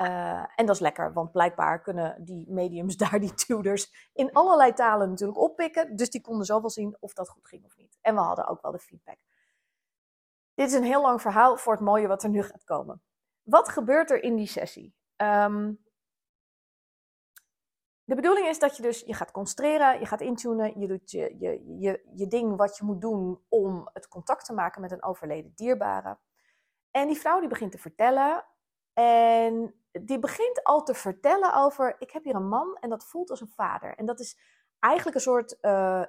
Uh, 0.00 0.44
en 0.56 0.66
dat 0.66 0.74
is 0.74 0.80
lekker, 0.80 1.12
want 1.12 1.32
blijkbaar 1.32 1.82
kunnen 1.82 2.24
die 2.24 2.50
mediums 2.50 2.96
daar, 3.02 3.20
die 3.20 3.34
tutors, 3.34 4.10
in 4.12 4.32
allerlei 4.32 4.72
talen 4.72 5.08
natuurlijk 5.08 5.38
oppikken. 5.38 5.96
Dus 5.96 6.10
die 6.10 6.20
konden 6.20 6.46
zoveel 6.46 6.70
zien 6.70 6.96
of 7.00 7.12
dat 7.12 7.28
goed 7.28 7.48
ging 7.48 7.64
of 7.64 7.76
niet. 7.76 7.98
En 8.00 8.14
we 8.14 8.20
hadden 8.20 8.46
ook 8.46 8.62
wel 8.62 8.72
de 8.72 8.78
feedback. 8.78 9.18
Dit 10.54 10.68
is 10.68 10.74
een 10.74 10.84
heel 10.84 11.02
lang 11.02 11.20
verhaal 11.20 11.56
voor 11.56 11.72
het 11.72 11.82
mooie 11.82 12.06
wat 12.06 12.22
er 12.22 12.28
nu 12.28 12.42
gaat 12.42 12.64
komen. 12.64 13.02
Wat 13.42 13.68
gebeurt 13.68 14.10
er 14.10 14.22
in 14.22 14.36
die 14.36 14.46
sessie? 14.46 14.94
Um, 15.16 15.84
de 18.10 18.16
bedoeling 18.16 18.46
is 18.46 18.58
dat 18.58 18.76
je 18.76 18.82
dus 18.82 19.00
je 19.00 19.14
gaat 19.14 19.30
concentreren, 19.30 19.98
je 19.98 20.06
gaat 20.06 20.20
intunen, 20.20 20.80
je 20.80 20.86
doet 20.86 21.10
je, 21.10 21.36
je, 21.38 21.76
je, 21.78 22.02
je 22.14 22.26
ding 22.26 22.56
wat 22.56 22.76
je 22.76 22.84
moet 22.84 23.00
doen 23.00 23.40
om 23.48 23.88
het 23.92 24.08
contact 24.08 24.44
te 24.44 24.52
maken 24.52 24.80
met 24.80 24.92
een 24.92 25.02
overleden 25.02 25.52
dierbare. 25.54 26.18
En 26.90 27.06
die 27.06 27.18
vrouw 27.18 27.40
die 27.40 27.48
begint 27.48 27.72
te 27.72 27.78
vertellen 27.78 28.44
en 28.92 29.74
die 29.92 30.18
begint 30.18 30.64
al 30.64 30.82
te 30.82 30.94
vertellen 30.94 31.54
over, 31.54 31.96
ik 31.98 32.10
heb 32.10 32.24
hier 32.24 32.34
een 32.34 32.48
man 32.48 32.76
en 32.80 32.88
dat 32.88 33.04
voelt 33.04 33.30
als 33.30 33.40
een 33.40 33.52
vader. 33.54 33.96
En 33.96 34.06
dat 34.06 34.20
is 34.20 34.38
eigenlijk 34.78 35.16
een 35.16 35.22
soort 35.22 35.58
uh, 35.60 36.02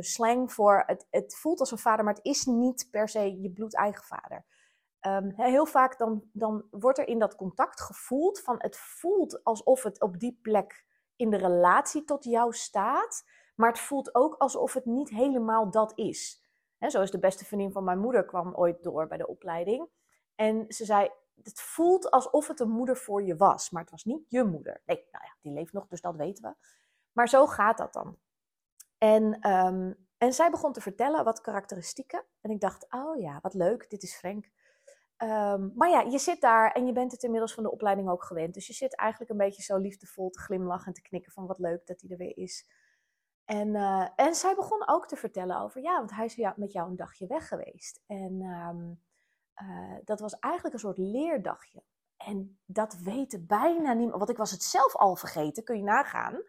slang 0.00 0.52
voor, 0.52 0.82
het, 0.86 1.06
het 1.10 1.36
voelt 1.36 1.60
als 1.60 1.70
een 1.70 1.78
vader, 1.78 2.04
maar 2.04 2.14
het 2.14 2.24
is 2.24 2.44
niet 2.44 2.88
per 2.90 3.08
se 3.08 3.40
je 3.40 3.50
bloedeigen 3.50 4.04
vader. 4.04 4.44
Um, 5.06 5.32
heel 5.34 5.66
vaak 5.66 5.98
dan, 5.98 6.22
dan 6.32 6.64
wordt 6.70 6.98
er 6.98 7.08
in 7.08 7.18
dat 7.18 7.36
contact 7.36 7.80
gevoeld 7.80 8.40
van, 8.40 8.56
het 8.58 8.76
voelt 8.76 9.44
alsof 9.44 9.82
het 9.82 10.00
op 10.00 10.18
die 10.18 10.38
plek 10.42 10.86
in 11.18 11.30
de 11.30 11.36
relatie 11.36 12.04
tot 12.04 12.24
jou 12.24 12.52
staat, 12.52 13.24
maar 13.54 13.68
het 13.68 13.78
voelt 13.78 14.14
ook 14.14 14.34
alsof 14.34 14.72
het 14.72 14.84
niet 14.84 15.08
helemaal 15.08 15.70
dat 15.70 15.92
is. 15.94 16.44
Zo 16.88 17.02
is 17.02 17.10
de 17.10 17.18
beste 17.18 17.44
vriendin 17.44 17.72
van 17.72 17.84
mijn 17.84 17.98
moeder 17.98 18.24
kwam 18.24 18.54
ooit 18.54 18.82
door 18.82 19.06
bij 19.06 19.18
de 19.18 19.26
opleiding. 19.26 19.88
En 20.34 20.64
ze 20.68 20.84
zei, 20.84 21.10
het 21.42 21.60
voelt 21.60 22.10
alsof 22.10 22.48
het 22.48 22.60
een 22.60 22.70
moeder 22.70 22.96
voor 22.96 23.22
je 23.22 23.36
was, 23.36 23.70
maar 23.70 23.82
het 23.82 23.90
was 23.90 24.04
niet 24.04 24.24
je 24.28 24.44
moeder. 24.44 24.80
Nee, 24.86 25.06
nou 25.12 25.24
ja, 25.24 25.34
die 25.40 25.52
leeft 25.52 25.72
nog, 25.72 25.86
dus 25.86 26.00
dat 26.00 26.16
weten 26.16 26.44
we. 26.44 26.54
Maar 27.12 27.28
zo 27.28 27.46
gaat 27.46 27.78
dat 27.78 27.92
dan. 27.92 28.18
En, 28.98 29.50
um, 29.50 30.06
en 30.18 30.32
zij 30.32 30.50
begon 30.50 30.72
te 30.72 30.80
vertellen 30.80 31.24
wat 31.24 31.40
karakteristieken. 31.40 32.24
En 32.40 32.50
ik 32.50 32.60
dacht, 32.60 32.86
oh 32.90 33.20
ja, 33.20 33.38
wat 33.42 33.54
leuk, 33.54 33.90
dit 33.90 34.02
is 34.02 34.16
Frank. 34.16 34.50
Um, 35.22 35.72
maar 35.74 35.88
ja, 35.88 36.00
je 36.00 36.18
zit 36.18 36.40
daar 36.40 36.72
en 36.72 36.86
je 36.86 36.92
bent 36.92 37.12
het 37.12 37.22
inmiddels 37.22 37.54
van 37.54 37.62
de 37.62 37.70
opleiding 37.70 38.08
ook 38.08 38.24
gewend. 38.24 38.54
Dus 38.54 38.66
je 38.66 38.72
zit 38.72 38.96
eigenlijk 38.96 39.30
een 39.30 39.36
beetje 39.36 39.62
zo 39.62 39.76
liefdevol 39.76 40.30
te 40.30 40.40
glimlachen 40.40 40.86
en 40.86 40.92
te 40.92 41.02
knikken 41.02 41.32
van 41.32 41.46
wat 41.46 41.58
leuk 41.58 41.86
dat 41.86 42.00
hij 42.00 42.10
er 42.10 42.16
weer 42.16 42.36
is. 42.36 42.68
En, 43.44 43.68
uh, 43.68 44.08
en 44.16 44.34
zij 44.34 44.54
begon 44.54 44.88
ook 44.88 45.06
te 45.06 45.16
vertellen 45.16 45.60
over, 45.60 45.82
ja, 45.82 45.96
want 45.96 46.10
hij 46.10 46.24
is 46.24 46.36
met 46.56 46.72
jou 46.72 46.90
een 46.90 46.96
dagje 46.96 47.26
weg 47.26 47.48
geweest. 47.48 48.02
En 48.06 48.42
um, 48.42 49.00
eh, 49.58 49.96
dat 50.04 50.20
was 50.20 50.38
eigenlijk 50.38 50.74
een 50.74 50.80
soort 50.80 50.98
leerdagje. 50.98 51.82
En 52.16 52.58
dat 52.64 52.94
weten 52.94 53.46
bijna 53.46 53.92
niemand. 53.92 54.18
Want 54.18 54.30
ik 54.30 54.36
was 54.36 54.50
het 54.50 54.62
zelf 54.62 54.96
al 54.96 55.16
vergeten, 55.16 55.64
kun 55.64 55.76
je 55.76 55.82
nagaan. 55.82 56.42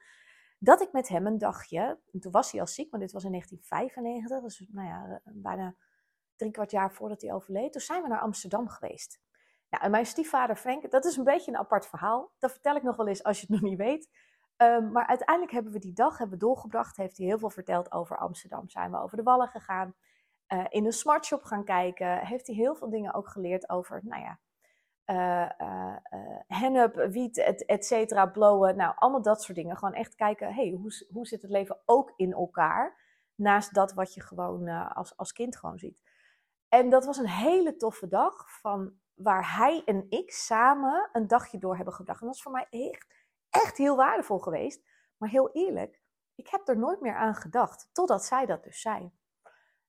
Dat 0.57 0.81
ik 0.81 0.91
met 0.91 1.07
hem 1.07 1.27
een 1.27 1.37
dagje, 1.37 1.99
en 2.11 2.19
toen 2.19 2.31
was 2.31 2.51
hij 2.51 2.61
al 2.61 2.67
ziek, 2.67 2.91
maar 2.91 2.99
dit 2.99 3.11
was 3.11 3.23
in 3.23 3.31
1995, 3.31 4.59
dus 4.59 4.69
nou 4.71 4.87
ja, 4.87 5.21
bijna 5.23 5.75
drie 6.39 6.51
kwart 6.51 6.71
jaar 6.71 6.91
voordat 6.91 7.21
hij 7.21 7.33
overleed. 7.33 7.71
Toen 7.71 7.81
zijn 7.81 8.01
we 8.01 8.07
naar 8.07 8.21
Amsterdam 8.21 8.67
geweest. 8.67 9.19
Nou, 9.69 9.83
en 9.83 9.91
mijn 9.91 10.05
stiefvader 10.05 10.55
Frank, 10.55 10.91
dat 10.91 11.05
is 11.05 11.17
een 11.17 11.23
beetje 11.23 11.51
een 11.51 11.57
apart 11.57 11.87
verhaal. 11.87 12.31
Dat 12.39 12.51
vertel 12.51 12.75
ik 12.75 12.83
nog 12.83 12.95
wel 12.95 13.07
eens 13.07 13.23
als 13.23 13.39
je 13.39 13.45
het 13.49 13.61
nog 13.61 13.69
niet 13.69 13.77
weet. 13.77 14.09
Ehm, 14.55 14.91
maar 14.91 15.07
uiteindelijk 15.07 15.51
hebben 15.51 15.71
we 15.71 15.79
die 15.79 15.93
dag 15.93 16.17
hebben 16.17 16.39
doorgebracht. 16.39 16.97
Heeft 16.97 17.17
hij 17.17 17.25
heel 17.25 17.37
veel 17.39 17.49
verteld 17.49 17.91
over 17.91 18.17
Amsterdam. 18.17 18.69
Zijn 18.69 18.91
we 18.91 19.01
over 19.01 19.17
de 19.17 19.23
wallen 19.23 19.47
gegaan. 19.47 19.95
Uh, 20.53 20.65
in 20.69 20.85
een 20.85 20.91
smartshop 20.91 21.43
gaan 21.43 21.63
kijken. 21.63 22.19
Heeft 22.19 22.47
hij 22.47 22.55
heel 22.55 22.75
veel 22.75 22.89
dingen 22.89 23.13
ook 23.13 23.27
geleerd 23.27 23.69
over, 23.69 24.01
nou 24.03 24.21
ja, 24.21 24.39
uh, 25.05 25.95
hennep, 26.47 26.95
wiet, 26.95 27.37
et, 27.37 27.65
et 27.65 27.85
cetera, 27.85 28.25
blowen. 28.25 28.75
Nou, 28.75 28.93
allemaal 28.95 29.21
dat 29.21 29.43
soort 29.43 29.57
dingen. 29.57 29.77
Gewoon 29.77 29.93
echt 29.93 30.15
kijken, 30.15 30.53
hey, 30.53 30.69
hoe, 30.69 31.05
hoe 31.11 31.27
zit 31.27 31.41
het 31.41 31.51
leven 31.51 31.79
ook 31.85 32.13
in 32.15 32.33
elkaar? 32.33 32.97
Naast 33.35 33.73
dat 33.73 33.93
wat 33.93 34.13
je 34.13 34.21
gewoon 34.21 34.67
als, 34.93 35.17
als 35.17 35.31
kind 35.31 35.57
gewoon 35.57 35.79
ziet. 35.79 36.01
En 36.69 36.89
dat 36.89 37.05
was 37.05 37.17
een 37.17 37.27
hele 37.27 37.75
toffe 37.75 38.07
dag 38.07 38.59
van 38.59 38.99
waar 39.13 39.55
hij 39.55 39.81
en 39.85 40.05
ik 40.09 40.31
samen 40.31 41.09
een 41.11 41.27
dagje 41.27 41.57
door 41.57 41.75
hebben 41.75 41.93
gebracht. 41.93 42.19
En 42.21 42.25
dat 42.25 42.35
is 42.35 42.41
voor 42.41 42.51
mij 42.51 42.67
echt, 42.69 43.13
echt 43.49 43.77
heel 43.77 43.95
waardevol 43.95 44.39
geweest. 44.39 44.83
Maar 45.17 45.29
heel 45.29 45.51
eerlijk, 45.51 46.01
ik 46.35 46.47
heb 46.47 46.67
er 46.67 46.77
nooit 46.77 47.01
meer 47.01 47.15
aan 47.15 47.35
gedacht, 47.35 47.89
totdat 47.91 48.25
zij 48.25 48.45
dat 48.45 48.63
dus 48.63 48.81
zei. 48.81 49.11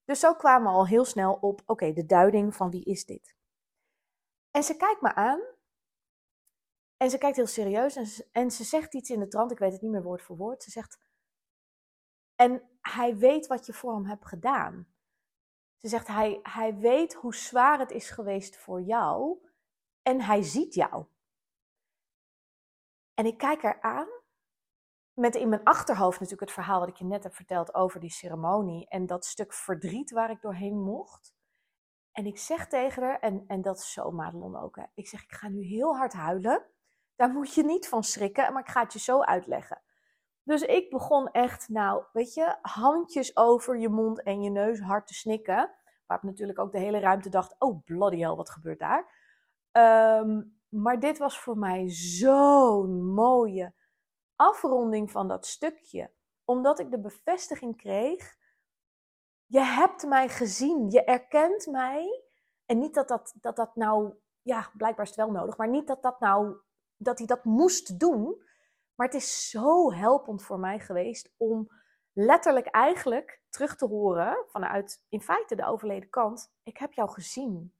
Dus 0.04 0.20
zo 0.20 0.34
kwamen 0.34 0.72
we 0.72 0.78
al 0.78 0.86
heel 0.86 1.04
snel 1.04 1.34
op, 1.34 1.62
oké, 1.66 1.92
de 1.92 2.06
duiding 2.06 2.54
van 2.54 2.70
wie 2.70 2.84
is 2.84 3.04
dit? 3.04 3.36
En 4.50 4.62
ze 4.62 4.76
kijkt 4.76 5.00
me 5.00 5.14
aan. 5.14 5.40
En 6.96 7.10
ze 7.10 7.18
kijkt 7.18 7.36
heel 7.36 7.46
serieus 7.46 7.96
en 7.96 8.06
ze, 8.06 8.28
en 8.32 8.50
ze 8.50 8.64
zegt 8.64 8.94
iets 8.94 9.10
in 9.10 9.20
de 9.20 9.28
trant, 9.28 9.50
ik 9.50 9.58
weet 9.58 9.72
het 9.72 9.80
niet 9.80 9.90
meer 9.90 10.02
woord 10.02 10.22
voor 10.22 10.36
woord. 10.36 10.62
Ze 10.62 10.70
zegt, 10.70 10.98
en 12.34 12.62
hij 12.80 13.16
weet 13.16 13.46
wat 13.46 13.66
je 13.66 13.72
voor 13.72 13.94
hem 13.94 14.06
hebt 14.06 14.26
gedaan. 14.26 14.94
Ze 15.80 15.88
zegt, 15.88 16.06
hij, 16.06 16.40
hij 16.42 16.76
weet 16.76 17.14
hoe 17.14 17.34
zwaar 17.34 17.78
het 17.78 17.90
is 17.90 18.10
geweest 18.10 18.56
voor 18.56 18.82
jou 18.82 19.38
en 20.02 20.20
hij 20.20 20.42
ziet 20.42 20.74
jou. 20.74 21.04
En 23.14 23.26
ik 23.26 23.38
kijk 23.38 23.62
er 23.62 23.80
aan, 23.80 24.08
met 25.12 25.34
in 25.34 25.48
mijn 25.48 25.64
achterhoofd 25.64 26.20
natuurlijk 26.20 26.40
het 26.40 26.58
verhaal 26.58 26.80
wat 26.80 26.88
ik 26.88 26.96
je 26.96 27.04
net 27.04 27.22
heb 27.22 27.34
verteld 27.34 27.74
over 27.74 28.00
die 28.00 28.10
ceremonie 28.10 28.88
en 28.88 29.06
dat 29.06 29.24
stuk 29.24 29.52
verdriet 29.52 30.10
waar 30.10 30.30
ik 30.30 30.40
doorheen 30.40 30.82
mocht. 30.82 31.34
En 32.12 32.26
ik 32.26 32.38
zeg 32.38 32.68
tegen 32.68 33.02
haar, 33.02 33.18
en, 33.18 33.44
en 33.46 33.62
dat 33.62 33.78
is 33.78 33.92
zo 33.92 34.10
Madelon 34.10 34.56
ook, 34.56 34.76
hè, 34.76 34.84
ik 34.94 35.08
zeg, 35.08 35.22
ik 35.22 35.32
ga 35.32 35.48
nu 35.48 35.62
heel 35.62 35.96
hard 35.96 36.12
huilen. 36.12 36.66
Daar 37.16 37.30
moet 37.30 37.54
je 37.54 37.64
niet 37.64 37.88
van 37.88 38.04
schrikken, 38.04 38.52
maar 38.52 38.62
ik 38.62 38.68
ga 38.68 38.82
het 38.82 38.92
je 38.92 38.98
zo 38.98 39.22
uitleggen. 39.22 39.82
Dus 40.42 40.62
ik 40.62 40.90
begon 40.90 41.30
echt, 41.30 41.68
nou, 41.68 42.04
weet 42.12 42.34
je, 42.34 42.56
handjes 42.62 43.36
over 43.36 43.78
je 43.78 43.88
mond 43.88 44.22
en 44.22 44.42
je 44.42 44.50
neus 44.50 44.80
hard 44.80 45.06
te 45.06 45.14
snikken. 45.14 45.70
Waarop 46.06 46.30
natuurlijk 46.30 46.58
ook 46.58 46.72
de 46.72 46.78
hele 46.78 46.98
ruimte 46.98 47.28
dacht, 47.28 47.54
oh 47.58 47.84
bloody 47.84 48.18
hell, 48.18 48.34
wat 48.34 48.50
gebeurt 48.50 48.78
daar? 48.78 49.18
Ehm, 49.72 50.42
maar 50.68 51.00
dit 51.00 51.18
was 51.18 51.40
voor 51.40 51.58
mij 51.58 51.88
zo'n 51.90 53.12
mooie 53.12 53.74
afronding 54.36 55.10
van 55.10 55.28
dat 55.28 55.46
stukje. 55.46 56.10
Omdat 56.44 56.78
ik 56.78 56.90
de 56.90 57.00
bevestiging 57.00 57.76
kreeg, 57.76 58.36
je 59.46 59.60
hebt 59.60 60.06
mij 60.06 60.28
gezien, 60.28 60.90
je 60.90 61.04
erkent 61.04 61.66
mij. 61.66 62.24
En 62.66 62.78
niet 62.78 62.94
dat 62.94 63.08
dat, 63.08 63.34
dat, 63.40 63.56
dat 63.56 63.76
nou, 63.76 64.14
ja, 64.42 64.70
blijkbaar 64.76 65.04
is 65.04 65.10
het 65.10 65.18
wel 65.18 65.30
nodig, 65.30 65.56
maar 65.56 65.68
niet 65.68 65.86
dat 65.86 66.02
dat 66.02 66.20
nou, 66.20 66.56
dat 66.96 67.18
hij 67.18 67.26
dat 67.26 67.44
moest 67.44 67.98
doen. 67.98 68.42
Maar 69.00 69.08
het 69.08 69.18
is 69.18 69.50
zo 69.50 69.92
helpend 69.92 70.42
voor 70.42 70.58
mij 70.58 70.78
geweest 70.78 71.34
om 71.36 71.68
letterlijk 72.12 72.66
eigenlijk 72.66 73.42
terug 73.48 73.76
te 73.76 73.86
horen 73.86 74.44
vanuit 74.46 75.04
in 75.08 75.20
feite 75.20 75.54
de 75.54 75.66
overleden 75.66 76.10
kant. 76.10 76.52
Ik 76.62 76.76
heb 76.76 76.92
jou 76.92 77.10
gezien. 77.10 77.74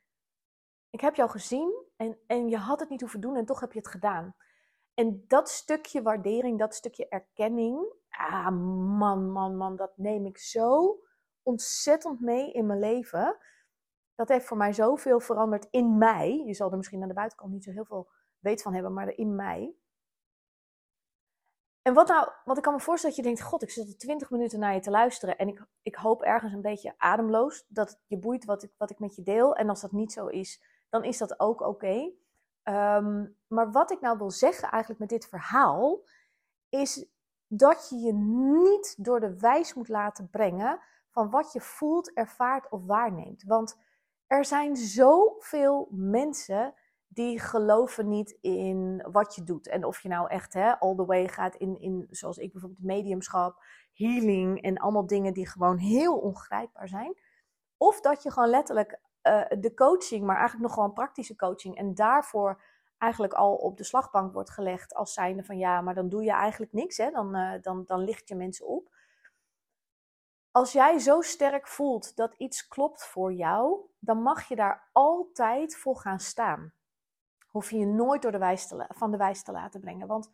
Ik 0.91 1.01
heb 1.01 1.15
jou 1.15 1.31
gezien 1.31 1.85
en, 1.97 2.19
en 2.27 2.49
je 2.49 2.57
had 2.57 2.81
het 2.81 2.89
niet 2.89 3.01
hoeven 3.01 3.21
doen 3.21 3.37
en 3.37 3.45
toch 3.45 3.61
heb 3.61 3.73
je 3.73 3.79
het 3.79 3.89
gedaan. 3.89 4.35
En 4.95 5.25
dat 5.27 5.49
stukje 5.49 6.03
waardering, 6.03 6.59
dat 6.59 6.75
stukje 6.75 7.09
erkenning, 7.09 7.93
ah 8.09 8.51
man, 8.99 9.31
man, 9.31 9.57
man, 9.57 9.77
dat 9.77 9.93
neem 9.97 10.27
ik 10.27 10.39
zo 10.39 10.99
ontzettend 11.43 12.21
mee 12.21 12.53
in 12.53 12.67
mijn 12.67 12.81
leven. 12.81 13.37
Dat 14.15 14.29
heeft 14.29 14.47
voor 14.47 14.57
mij 14.57 14.73
zoveel 14.73 15.21
veranderd 15.21 15.67
in 15.71 15.99
mij. 15.99 16.43
Je 16.47 16.55
zal 16.55 16.71
er 16.71 16.77
misschien 16.77 17.03
aan 17.03 17.09
de 17.09 17.15
buitenkant 17.15 17.53
niet 17.53 17.65
zo 17.65 17.71
heel 17.71 17.85
veel 17.85 18.11
weet 18.39 18.63
van 18.63 18.75
hebben, 18.75 18.93
maar 18.93 19.09
in 19.09 19.35
mij. 19.35 19.75
En 21.83 21.95
wat 21.95 22.09
nou, 22.09 22.31
wat 22.45 22.57
ik 22.57 22.63
kan 22.63 22.73
me 22.73 22.81
voorstellen 22.81 23.17
dat 23.17 23.25
je 23.25 23.31
denkt, 23.31 23.49
god, 23.51 23.63
ik 23.63 23.71
zit 23.71 23.89
er 23.89 23.99
twintig 23.99 24.31
minuten 24.31 24.59
naar 24.59 24.75
je 24.75 24.81
te 24.81 24.91
luisteren 24.91 25.39
en 25.39 25.49
ik, 25.49 25.67
ik 25.83 25.95
hoop 25.95 26.23
ergens 26.23 26.53
een 26.53 26.61
beetje 26.61 26.95
ademloos 26.99 27.65
dat 27.69 28.01
je 28.07 28.19
boeit 28.19 28.45
wat 28.45 28.63
ik, 28.63 28.73
wat 28.77 28.91
ik 28.91 28.99
met 28.99 29.17
je 29.17 29.23
deel. 29.23 29.57
En 29.57 29.69
als 29.69 29.81
dat 29.81 29.93
niet 29.93 30.13
zo 30.13 30.27
is, 30.27 30.63
dan 30.89 31.05
is 31.05 31.19
dat 31.19 31.41
ook 31.41 31.61
oké. 31.61 32.13
Ehm, 32.63 33.27
maar 33.47 33.71
wat 33.71 33.91
ik 33.91 34.01
nou 34.01 34.19
wil 34.19 34.31
zeggen 34.31 34.71
eigenlijk 34.71 35.01
met 35.01 35.09
dit 35.09 35.29
verhaal, 35.29 36.01
is 36.69 37.07
dat 37.47 37.89
je 37.89 37.97
je 37.97 38.13
niet 38.63 39.05
door 39.05 39.21
de 39.21 39.39
wijs 39.39 39.75
moet 39.75 39.89
laten 39.89 40.31
brengen 40.31 40.81
van 41.11 41.31
wat 41.31 41.53
je 41.53 41.61
voelt, 41.61 42.13
ervaart 42.13 42.71
of 42.71 42.85
waarneemt. 42.85 43.43
Want 43.43 43.77
er 44.27 44.45
zijn 44.45 44.77
zoveel 44.77 45.89
mensen 45.91 46.75
die 47.13 47.39
geloven 47.41 48.09
niet 48.09 48.39
in 48.41 49.07
wat 49.13 49.35
je 49.35 49.43
doet. 49.43 49.69
En 49.69 49.85
of 49.85 50.01
je 50.01 50.09
nou 50.09 50.29
echt 50.29 50.53
hè, 50.53 50.79
all 50.79 50.95
the 50.95 51.05
way 51.05 51.29
gaat 51.29 51.55
in, 51.55 51.81
in, 51.81 52.07
zoals 52.11 52.39
ik 52.39 52.53
bijvoorbeeld, 52.53 52.83
mediumschap, 52.83 53.65
healing 53.93 54.63
en 54.63 54.79
allemaal 54.79 55.07
dingen 55.07 55.33
die 55.33 55.49
gewoon 55.49 55.77
heel 55.77 56.19
ongrijpbaar 56.19 56.89
zijn. 56.89 57.15
Of 57.77 58.01
dat 58.01 58.23
je 58.23 58.31
gewoon 58.31 58.49
letterlijk 58.49 59.01
uh, 59.23 59.43
de 59.59 59.75
coaching, 59.75 60.25
maar 60.25 60.37
eigenlijk 60.37 60.67
nog 60.67 60.75
gewoon 60.75 60.93
praktische 60.93 61.37
coaching 61.37 61.77
en 61.77 61.95
daarvoor 61.95 62.63
eigenlijk 62.99 63.33
al 63.33 63.55
op 63.55 63.77
de 63.77 63.85
slagbank 63.85 64.33
wordt 64.33 64.51
gelegd 64.51 64.95
als 64.95 65.13
zijnde 65.13 65.45
van 65.45 65.59
ja, 65.59 65.81
maar 65.81 65.95
dan 65.95 66.09
doe 66.09 66.23
je 66.23 66.33
eigenlijk 66.33 66.73
niks, 66.73 66.97
hè? 66.97 67.11
Dan, 67.11 67.37
uh, 67.37 67.53
dan, 67.63 67.85
dan 67.87 68.01
licht 68.01 68.29
je 68.29 68.35
mensen 68.35 68.67
op. 68.67 68.95
Als 70.51 70.73
jij 70.73 70.99
zo 70.99 71.21
sterk 71.21 71.69
voelt 71.69 72.17
dat 72.17 72.35
iets 72.35 72.69
klopt 72.69 73.05
voor 73.07 73.33
jou, 73.33 73.81
dan 73.99 74.23
mag 74.23 74.49
je 74.49 74.57
daar 74.57 74.89
altijd 74.93 75.77
voor 75.77 75.97
gaan 75.97 76.21
staan 76.21 76.73
hoef 77.51 77.71
je 77.71 77.79
je 77.79 77.87
nooit 77.87 78.23
door 78.23 78.33
de 78.33 78.87
van 78.89 79.11
de 79.11 79.17
wijs 79.17 79.43
te 79.43 79.53
laten 79.53 79.81
brengen. 79.81 80.07
Want 80.07 80.31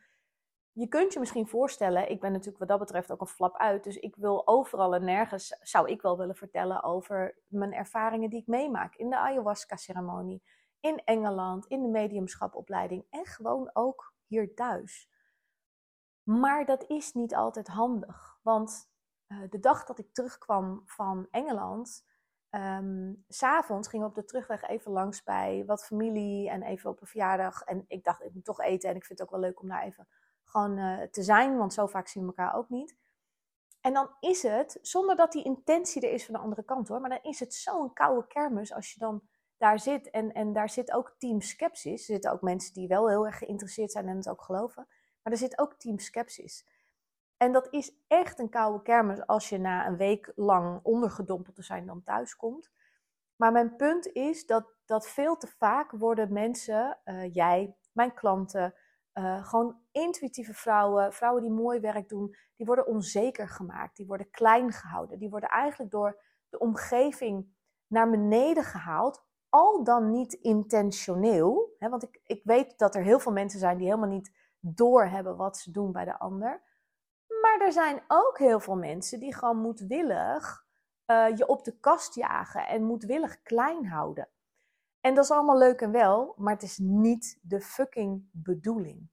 je 0.72 0.88
kunt 0.88 1.12
je 1.12 1.18
misschien 1.18 1.48
voorstellen, 1.48 2.10
ik 2.10 2.20
ben 2.20 2.32
natuurlijk 2.32 2.58
wat 2.58 2.68
dat 2.68 2.78
betreft 2.78 3.12
ook 3.12 3.20
een 3.20 3.26
flap 3.26 3.56
uit. 3.56 3.84
Dus 3.84 3.96
ik 3.96 4.16
wil 4.16 4.46
overal 4.46 4.94
en 4.94 5.04
nergens, 5.04 5.58
zou 5.60 5.88
ik 5.88 6.02
wel 6.02 6.18
willen 6.18 6.36
vertellen 6.36 6.82
over 6.82 7.38
mijn 7.46 7.72
ervaringen 7.72 8.30
die 8.30 8.40
ik 8.40 8.46
meemaak. 8.46 8.94
In 8.94 9.10
de 9.10 9.18
ayahuasca-ceremonie, 9.18 10.42
in 10.80 11.02
Engeland, 11.04 11.66
in 11.66 11.82
de 11.82 11.88
mediumschapopleiding 11.88 13.06
en 13.10 13.26
gewoon 13.26 13.70
ook 13.72 14.14
hier 14.26 14.54
thuis. 14.54 15.10
Maar 16.22 16.64
dat 16.64 16.84
is 16.86 17.12
niet 17.12 17.34
altijd 17.34 17.68
handig. 17.68 18.38
Want 18.42 18.90
uh, 19.28 19.38
de 19.50 19.60
dag 19.60 19.84
dat 19.84 19.98
ik 19.98 20.12
terugkwam 20.12 20.82
van 20.84 21.28
Engeland, 21.30 22.06
Um, 22.56 23.24
S'avonds 23.28 23.88
gingen 23.88 24.06
we 24.06 24.12
op 24.12 24.18
de 24.18 24.24
terugweg 24.24 24.62
even 24.62 24.92
langs 24.92 25.22
bij 25.22 25.62
wat 25.66 25.84
familie 25.84 26.50
en 26.50 26.62
even 26.62 26.90
op 26.90 27.00
een 27.00 27.06
verjaardag. 27.06 27.62
En 27.62 27.84
ik 27.88 28.04
dacht, 28.04 28.24
ik 28.24 28.34
moet 28.34 28.44
toch 28.44 28.60
eten 28.60 28.90
en 28.90 28.96
ik 28.96 29.04
vind 29.04 29.18
het 29.18 29.28
ook 29.28 29.34
wel 29.34 29.44
leuk 29.44 29.60
om 29.60 29.68
daar 29.68 29.82
even 29.82 30.08
gewoon 30.44 30.78
uh, 30.78 31.02
te 31.02 31.22
zijn, 31.22 31.56
want 31.56 31.74
zo 31.74 31.86
vaak 31.86 32.08
zien 32.08 32.22
we 32.22 32.28
elkaar 32.28 32.54
ook 32.54 32.68
niet. 32.68 32.96
En 33.80 33.92
dan 33.92 34.10
is 34.20 34.42
het, 34.42 34.78
zonder 34.82 35.16
dat 35.16 35.32
die 35.32 35.44
intentie 35.44 36.02
er 36.02 36.12
is 36.12 36.24
van 36.24 36.34
de 36.34 36.40
andere 36.40 36.64
kant 36.64 36.88
hoor, 36.88 37.00
maar 37.00 37.10
dan 37.10 37.22
is 37.22 37.40
het 37.40 37.54
zo'n 37.54 37.92
koude 37.92 38.26
kermis 38.26 38.72
als 38.72 38.92
je 38.92 38.98
dan 38.98 39.22
daar 39.56 39.78
zit. 39.78 40.10
En, 40.10 40.32
en 40.32 40.52
daar 40.52 40.70
zit 40.70 40.92
ook 40.92 41.14
team 41.18 41.40
skepsis. 41.40 42.00
Er 42.00 42.14
zitten 42.14 42.32
ook 42.32 42.42
mensen 42.42 42.74
die 42.74 42.88
wel 42.88 43.08
heel 43.08 43.26
erg 43.26 43.38
geïnteresseerd 43.38 43.92
zijn 43.92 44.08
en 44.08 44.16
het 44.16 44.28
ook 44.28 44.42
geloven. 44.42 44.86
Maar 45.22 45.32
er 45.32 45.38
zit 45.38 45.58
ook 45.58 45.74
team 45.74 45.98
skepsis. 45.98 46.66
En 47.36 47.52
dat 47.52 47.68
is 47.70 47.92
echt 48.06 48.38
een 48.38 48.48
koude 48.48 48.82
kermis 48.82 49.26
als 49.26 49.48
je 49.48 49.58
na 49.58 49.86
een 49.86 49.96
week 49.96 50.32
lang 50.34 50.80
ondergedompeld 50.82 51.54
te 51.54 51.62
zijn 51.62 51.86
dan 51.86 52.02
thuis 52.02 52.36
komt. 52.36 52.70
Maar 53.36 53.52
mijn 53.52 53.76
punt 53.76 54.06
is 54.06 54.46
dat, 54.46 54.74
dat 54.84 55.08
veel 55.08 55.36
te 55.36 55.46
vaak 55.46 55.90
worden 55.90 56.32
mensen, 56.32 56.98
uh, 57.04 57.34
jij, 57.34 57.76
mijn 57.92 58.14
klanten, 58.14 58.74
uh, 59.14 59.46
gewoon 59.46 59.80
intuïtieve 59.92 60.54
vrouwen, 60.54 61.12
vrouwen 61.12 61.42
die 61.42 61.50
mooi 61.50 61.80
werk 61.80 62.08
doen, 62.08 62.36
die 62.56 62.66
worden 62.66 62.86
onzeker 62.86 63.48
gemaakt, 63.48 63.96
die 63.96 64.06
worden 64.06 64.30
klein 64.30 64.72
gehouden, 64.72 65.18
die 65.18 65.30
worden 65.30 65.48
eigenlijk 65.48 65.90
door 65.90 66.22
de 66.48 66.58
omgeving 66.58 67.54
naar 67.86 68.10
beneden 68.10 68.64
gehaald, 68.64 69.24
al 69.48 69.84
dan 69.84 70.10
niet 70.10 70.32
intentioneel. 70.32 71.74
Hè, 71.78 71.88
want 71.88 72.02
ik, 72.02 72.20
ik 72.24 72.40
weet 72.44 72.78
dat 72.78 72.94
er 72.94 73.02
heel 73.02 73.20
veel 73.20 73.32
mensen 73.32 73.58
zijn 73.58 73.76
die 73.76 73.86
helemaal 73.86 74.08
niet 74.08 74.34
doorhebben 74.60 75.36
wat 75.36 75.56
ze 75.56 75.70
doen 75.70 75.92
bij 75.92 76.04
de 76.04 76.18
ander. 76.18 76.62
Maar 77.56 77.66
er 77.66 77.72
zijn 77.72 78.02
ook 78.08 78.38
heel 78.38 78.60
veel 78.60 78.76
mensen 78.76 79.20
die 79.20 79.34
gewoon 79.34 79.60
moedwillig 79.60 80.66
uh, 81.06 81.36
je 81.36 81.46
op 81.46 81.64
de 81.64 81.78
kast 81.80 82.14
jagen 82.14 82.66
en 82.66 82.84
moedwillig 82.84 83.42
klein 83.42 83.86
houden. 83.86 84.28
En 85.00 85.14
dat 85.14 85.24
is 85.24 85.30
allemaal 85.30 85.58
leuk 85.58 85.80
en 85.80 85.92
wel, 85.92 86.34
maar 86.36 86.52
het 86.52 86.62
is 86.62 86.78
niet 86.78 87.38
de 87.42 87.60
fucking 87.60 88.28
bedoeling. 88.32 89.08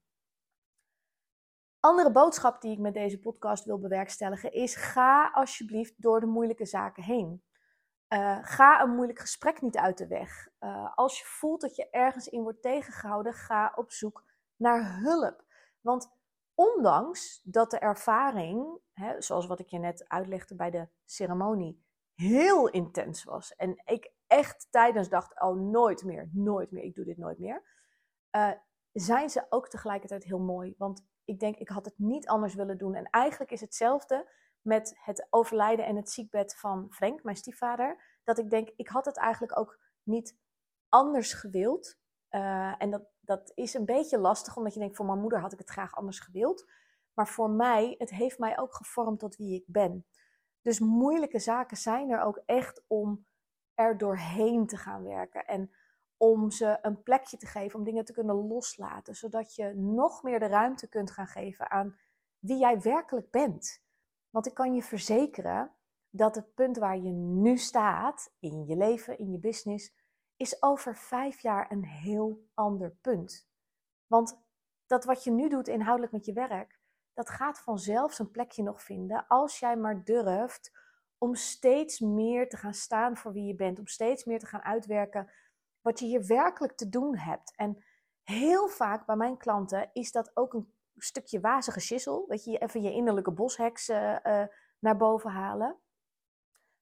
Andere 1.80 2.12
boodschap 2.12 2.60
die 2.60 2.72
ik 2.72 2.78
met 2.78 2.94
deze 2.94 3.20
podcast 3.20 3.64
wil 3.64 3.78
bewerkstelligen 3.78 4.52
is: 4.52 4.74
ga 4.74 5.30
alsjeblieft 5.30 6.02
door 6.02 6.20
de 6.20 6.26
moeilijke 6.26 6.66
zaken 6.66 7.02
heen. 7.02 7.42
Uh, 8.08 8.38
ga 8.42 8.82
een 8.82 8.94
moeilijk 8.94 9.18
gesprek 9.18 9.60
niet 9.60 9.76
uit 9.76 9.98
de 9.98 10.06
weg. 10.06 10.48
Uh, 10.60 10.94
als 10.94 11.18
je 11.18 11.24
voelt 11.24 11.60
dat 11.60 11.76
je 11.76 11.90
ergens 11.90 12.28
in 12.28 12.42
wordt 12.42 12.62
tegengehouden, 12.62 13.34
ga 13.34 13.72
op 13.74 13.92
zoek 13.92 14.24
naar 14.56 14.98
hulp. 15.00 15.44
Want 15.80 16.10
ondanks 16.54 17.40
dat 17.44 17.70
de 17.70 17.78
ervaring, 17.78 18.80
hè, 18.92 19.20
zoals 19.22 19.46
wat 19.46 19.60
ik 19.60 19.68
je 19.68 19.78
net 19.78 20.08
uitlegde 20.08 20.54
bij 20.54 20.70
de 20.70 20.88
ceremonie, 21.04 21.84
heel 22.14 22.68
intens 22.68 23.24
was. 23.24 23.54
En 23.54 23.82
ik 23.84 24.12
echt 24.26 24.66
tijdens 24.70 25.08
dacht, 25.08 25.40
oh 25.40 25.56
nooit 25.56 26.04
meer, 26.04 26.28
nooit 26.32 26.70
meer, 26.70 26.82
ik 26.82 26.94
doe 26.94 27.04
dit 27.04 27.18
nooit 27.18 27.38
meer. 27.38 27.62
Uh, 28.36 28.50
zijn 28.92 29.30
ze 29.30 29.46
ook 29.48 29.68
tegelijkertijd 29.68 30.24
heel 30.24 30.38
mooi. 30.38 30.74
Want 30.78 31.06
ik 31.24 31.40
denk, 31.40 31.56
ik 31.56 31.68
had 31.68 31.84
het 31.84 31.98
niet 31.98 32.26
anders 32.26 32.54
willen 32.54 32.78
doen. 32.78 32.94
En 32.94 33.04
eigenlijk 33.04 33.50
is 33.50 33.60
hetzelfde 33.60 34.30
met 34.60 35.00
het 35.04 35.26
overlijden 35.30 35.86
en 35.86 35.96
het 35.96 36.10
ziekbed 36.10 36.56
van 36.56 36.86
Frank, 36.90 37.22
mijn 37.22 37.36
stiefvader. 37.36 38.18
Dat 38.24 38.38
ik 38.38 38.50
denk, 38.50 38.68
ik 38.76 38.88
had 38.88 39.04
het 39.04 39.16
eigenlijk 39.16 39.58
ook 39.58 39.78
niet 40.02 40.38
anders 40.88 41.32
gewild. 41.32 41.98
Uh, 42.30 42.82
en 42.82 42.90
dat, 42.90 43.02
dat 43.24 43.52
is 43.54 43.74
een 43.74 43.84
beetje 43.84 44.18
lastig, 44.18 44.56
omdat 44.56 44.74
je 44.74 44.80
denkt, 44.80 44.96
voor 44.96 45.06
mijn 45.06 45.20
moeder 45.20 45.40
had 45.40 45.52
ik 45.52 45.58
het 45.58 45.70
graag 45.70 45.94
anders 45.96 46.18
gewild. 46.20 46.70
Maar 47.14 47.28
voor 47.28 47.50
mij, 47.50 47.94
het 47.98 48.10
heeft 48.10 48.38
mij 48.38 48.58
ook 48.58 48.74
gevormd 48.74 49.18
tot 49.18 49.36
wie 49.36 49.54
ik 49.54 49.64
ben. 49.66 50.06
Dus 50.62 50.78
moeilijke 50.78 51.38
zaken 51.38 51.76
zijn 51.76 52.10
er 52.10 52.22
ook 52.22 52.42
echt 52.46 52.84
om 52.86 53.26
er 53.74 53.98
doorheen 53.98 54.66
te 54.66 54.76
gaan 54.76 55.02
werken. 55.02 55.46
En 55.46 55.70
om 56.16 56.50
ze 56.50 56.78
een 56.82 57.02
plekje 57.02 57.36
te 57.36 57.46
geven, 57.46 57.78
om 57.78 57.84
dingen 57.84 58.04
te 58.04 58.12
kunnen 58.12 58.46
loslaten. 58.46 59.14
Zodat 59.14 59.54
je 59.54 59.74
nog 59.74 60.22
meer 60.22 60.38
de 60.38 60.46
ruimte 60.46 60.88
kunt 60.88 61.10
gaan 61.10 61.26
geven 61.26 61.70
aan 61.70 61.96
wie 62.38 62.58
jij 62.58 62.80
werkelijk 62.80 63.30
bent. 63.30 63.82
Want 64.30 64.46
ik 64.46 64.54
kan 64.54 64.74
je 64.74 64.82
verzekeren 64.82 65.72
dat 66.10 66.34
het 66.34 66.54
punt 66.54 66.76
waar 66.76 66.96
je 66.96 67.10
nu 67.12 67.56
staat, 67.56 68.32
in 68.38 68.66
je 68.66 68.76
leven, 68.76 69.18
in 69.18 69.30
je 69.30 69.38
business, 69.38 69.92
is 70.36 70.62
over 70.62 70.96
vijf 70.96 71.40
jaar 71.40 71.70
een 71.70 71.84
heel 71.84 72.48
ander 72.54 72.90
punt. 72.90 73.48
Want 74.06 74.42
dat 74.86 75.04
wat 75.04 75.24
je 75.24 75.30
nu 75.30 75.48
doet 75.48 75.68
inhoudelijk 75.68 76.12
met 76.12 76.24
je 76.24 76.32
werk, 76.32 76.78
dat 77.12 77.30
gaat 77.30 77.58
vanzelf 77.58 78.12
zijn 78.12 78.30
plekje 78.30 78.62
nog 78.62 78.82
vinden 78.82 79.26
als 79.28 79.58
jij 79.58 79.76
maar 79.76 80.04
durft 80.04 80.72
om 81.18 81.34
steeds 81.34 82.00
meer 82.00 82.48
te 82.48 82.56
gaan 82.56 82.74
staan 82.74 83.16
voor 83.16 83.32
wie 83.32 83.46
je 83.46 83.54
bent, 83.54 83.78
om 83.78 83.86
steeds 83.86 84.24
meer 84.24 84.38
te 84.38 84.46
gaan 84.46 84.62
uitwerken 84.62 85.30
wat 85.80 85.98
je 85.98 86.06
hier 86.06 86.26
werkelijk 86.26 86.72
te 86.72 86.88
doen 86.88 87.16
hebt. 87.16 87.56
En 87.56 87.84
heel 88.22 88.68
vaak 88.68 89.06
bij 89.06 89.16
mijn 89.16 89.36
klanten 89.36 89.90
is 89.92 90.12
dat 90.12 90.30
ook 90.34 90.54
een 90.54 90.72
stukje 90.96 91.40
wazige 91.40 91.80
schissel, 91.80 92.24
weet 92.28 92.44
je, 92.44 92.58
even 92.58 92.82
je 92.82 92.92
innerlijke 92.92 93.30
bosheks 93.30 93.88
uh, 93.88 94.16
uh, 94.24 94.44
naar 94.78 94.96
boven 94.96 95.30
halen. 95.30 95.76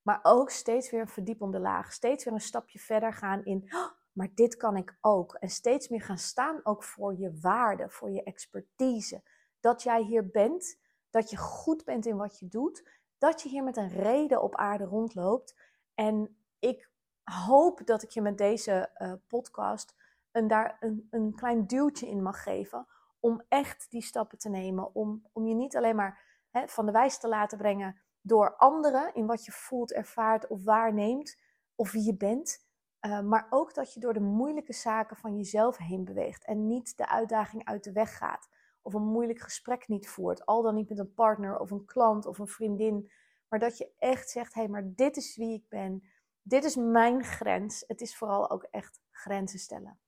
Maar 0.03 0.21
ook 0.23 0.51
steeds 0.51 0.91
weer 0.91 1.01
een 1.01 1.09
verdiepende 1.09 1.59
laag, 1.59 1.93
steeds 1.93 2.25
weer 2.25 2.35
een 2.35 2.41
stapje 2.41 2.79
verder 2.79 3.13
gaan 3.13 3.45
in, 3.45 3.69
oh, 3.75 3.91
maar 4.13 4.29
dit 4.35 4.57
kan 4.57 4.77
ik 4.77 4.97
ook. 5.01 5.35
En 5.35 5.49
steeds 5.49 5.89
meer 5.89 6.03
gaan 6.03 6.19
staan 6.19 6.61
ook 6.63 6.85
voor 6.85 7.17
je 7.19 7.39
waarde, 7.41 7.91
voor 7.91 8.11
je 8.11 8.23
expertise. 8.23 9.23
Dat 9.61 9.83
jij 9.83 10.03
hier 10.03 10.31
bent, 10.31 10.79
dat 11.11 11.31
je 11.31 11.37
goed 11.37 11.85
bent 11.85 12.07
in 12.07 12.17
wat 12.17 12.39
je 12.39 12.49
doet, 12.49 12.89
dat 13.19 13.43
je 13.43 13.49
hier 13.49 13.65
met 13.65 13.77
een 13.77 13.89
reden 13.89 14.43
op 14.43 14.57
aarde 14.57 14.85
rondloopt. 14.85 15.55
En 15.95 16.37
ik 16.59 16.91
hoop 17.25 17.87
dat 17.87 18.03
ik 18.03 18.11
je 18.11 18.21
met 18.21 18.39
deze 18.39 18.91
uh, 18.97 19.13
podcast 19.27 19.95
een, 20.33 20.49
daar 20.49 20.77
een, 20.81 21.09
een 21.11 21.35
klein 21.35 21.67
duwtje 21.67 22.09
in 22.09 22.23
mag 22.23 22.43
geven. 22.43 22.87
Om 23.21 23.43
echt 23.49 23.91
die 23.91 24.03
stappen 24.03 24.39
te 24.39 24.49
nemen. 24.49 24.95
Om, 24.95 25.27
om 25.33 25.47
je 25.47 25.55
niet 25.55 25.77
alleen 25.77 25.97
maar 25.97 26.21
hè, 26.51 26.69
van 26.69 26.87
de 26.87 26.93
wijs 26.93 27.19
te 27.19 27.29
laten 27.29 27.59
brengen 27.59 28.01
door 28.23 28.57
anderen. 28.57 29.15
In 29.15 29.27
wat 29.27 29.45
je 29.45 29.53
voelt, 29.53 29.93
ervaart 29.93 30.47
of 30.47 30.65
waarneemt. 30.65 31.41
Of 31.75 31.93
wie 31.93 32.05
je 32.05 32.17
bent. 32.17 32.67
Uh, 33.01 33.21
maar 33.21 33.47
ook 33.51 33.75
dat 33.75 33.95
je 33.95 34.01
door 34.01 34.13
de 34.13 34.21
moeilijke 34.21 34.73
zaken 34.73 35.17
van 35.17 35.37
jezelf 35.37 35.77
heen 35.77 36.05
beweegt. 36.05 36.45
En 36.45 36.67
niet 36.67 36.97
de 36.97 37.09
uitdaging 37.09 37.65
uit 37.65 37.85
de 37.85 37.93
weg 37.93 38.17
gaat 38.17 38.49
of 38.83 38.95
een 38.95 39.07
moeilijk 39.07 39.41
gesprek 39.41 39.89
niet 39.89 40.09
voert, 40.09 40.47
al 40.47 40.63
dan 40.63 40.75
niet 40.75 40.89
met 40.89 40.99
een 40.99 41.15
partner 41.15 41.59
of 41.59 41.71
een 41.71 41.85
klant 41.85 42.27
of 42.27 42.39
een 42.39 42.49
vriendin, 42.49 43.11
maar 43.49 43.59
dat 43.59 43.79
je 43.79 43.93
echt 43.99 44.31
zegt: 44.31 44.55
hé, 44.55 44.61
hey, 44.61 44.71
maar 44.71 44.93
dit 44.95 45.17
is 45.17 45.37
wie 45.37 45.55
ik 45.55 45.69
ben, 45.69 46.03
dit 46.43 46.65
is 46.65 46.77
mijn 46.77 47.25
grens. 47.25 47.85
Het 47.87 48.01
is 48.01 48.17
vooral 48.17 48.51
ook 48.51 48.63
echt 48.63 49.01
grenzen 49.11 49.59
stellen. 49.59 49.99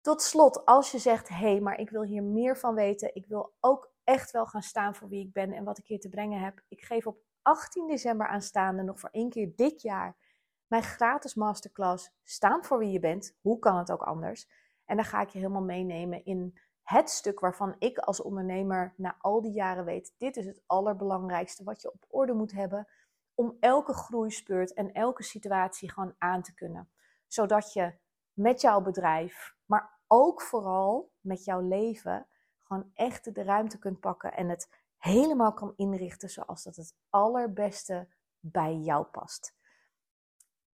Tot 0.00 0.22
slot, 0.22 0.64
als 0.64 0.90
je 0.90 0.98
zegt: 0.98 1.28
hé, 1.28 1.34
hey, 1.34 1.60
maar 1.60 1.78
ik 1.78 1.90
wil 1.90 2.02
hier 2.02 2.22
meer 2.22 2.58
van 2.58 2.74
weten, 2.74 3.14
ik 3.14 3.26
wil 3.26 3.52
ook 3.60 3.91
echt 4.12 4.30
wel 4.30 4.46
gaan 4.46 4.62
staan 4.62 4.94
voor 4.94 5.08
wie 5.08 5.26
ik 5.26 5.32
ben 5.32 5.52
en 5.52 5.64
wat 5.64 5.78
ik 5.78 5.86
hier 5.86 6.00
te 6.00 6.08
brengen 6.08 6.40
heb. 6.40 6.62
Ik 6.68 6.82
geef 6.82 7.06
op 7.06 7.18
18 7.42 7.86
december 7.86 8.26
aanstaande 8.26 8.82
nog 8.82 9.00
voor 9.00 9.08
één 9.12 9.30
keer 9.30 9.52
dit 9.56 9.82
jaar 9.82 10.16
mijn 10.66 10.82
gratis 10.82 11.34
masterclass 11.34 12.10
Staan 12.22 12.64
voor 12.64 12.78
wie 12.78 12.90
je 12.90 12.98
bent. 12.98 13.36
Hoe 13.40 13.58
kan 13.58 13.76
het 13.76 13.92
ook 13.92 14.02
anders? 14.02 14.48
En 14.84 14.96
dan 14.96 15.04
ga 15.04 15.20
ik 15.20 15.28
je 15.28 15.38
helemaal 15.38 15.62
meenemen 15.62 16.24
in 16.24 16.58
het 16.82 17.10
stuk 17.10 17.40
waarvan 17.40 17.76
ik 17.78 17.98
als 17.98 18.20
ondernemer 18.22 18.94
na 18.96 19.16
al 19.18 19.42
die 19.42 19.52
jaren 19.52 19.84
weet, 19.84 20.14
dit 20.16 20.36
is 20.36 20.46
het 20.46 20.62
allerbelangrijkste 20.66 21.64
wat 21.64 21.82
je 21.82 21.92
op 21.92 22.04
orde 22.08 22.32
moet 22.32 22.52
hebben 22.52 22.88
om 23.34 23.56
elke 23.60 23.92
groeispeurt 23.92 24.74
en 24.74 24.92
elke 24.92 25.22
situatie 25.22 25.92
gewoon 25.92 26.14
aan 26.18 26.42
te 26.42 26.54
kunnen. 26.54 26.90
Zodat 27.26 27.72
je 27.72 27.94
met 28.32 28.60
jouw 28.60 28.80
bedrijf, 28.80 29.54
maar 29.64 30.00
ook 30.06 30.42
vooral 30.42 31.12
met 31.20 31.44
jouw 31.44 31.60
leven, 31.60 32.26
gewoon 32.72 32.90
echt 32.94 33.34
de 33.34 33.42
ruimte 33.42 33.78
kunt 33.78 34.00
pakken 34.00 34.32
en 34.32 34.48
het 34.48 34.68
helemaal 34.98 35.52
kan 35.52 35.72
inrichten 35.76 36.28
zoals 36.28 36.62
dat 36.62 36.76
het 36.76 36.94
allerbeste 37.10 38.08
bij 38.40 38.76
jou 38.76 39.04
past. 39.04 39.54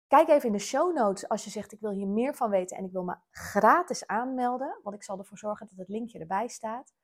Kijk 0.07 0.29
even 0.29 0.47
in 0.47 0.53
de 0.53 0.59
show 0.59 0.97
notes 0.97 1.29
als 1.29 1.45
je 1.45 1.51
zegt 1.51 1.73
ik 1.73 1.81
wil 1.81 1.91
hier 1.91 2.07
meer 2.07 2.35
van 2.35 2.51
weten 2.51 2.77
en 2.77 2.85
ik 2.85 2.93
wil 2.93 3.05
me 3.05 3.17
gratis 3.31 4.07
aanmelden, 4.07 4.81
want 4.83 4.97
ik 4.97 5.03
zal 5.03 5.19
ervoor 5.19 5.39
zorgen 5.39 5.67
dat 5.67 5.79
het 5.79 5.89
linkje 5.89 6.19
erbij 6.19 6.49
staat. 6.49 6.95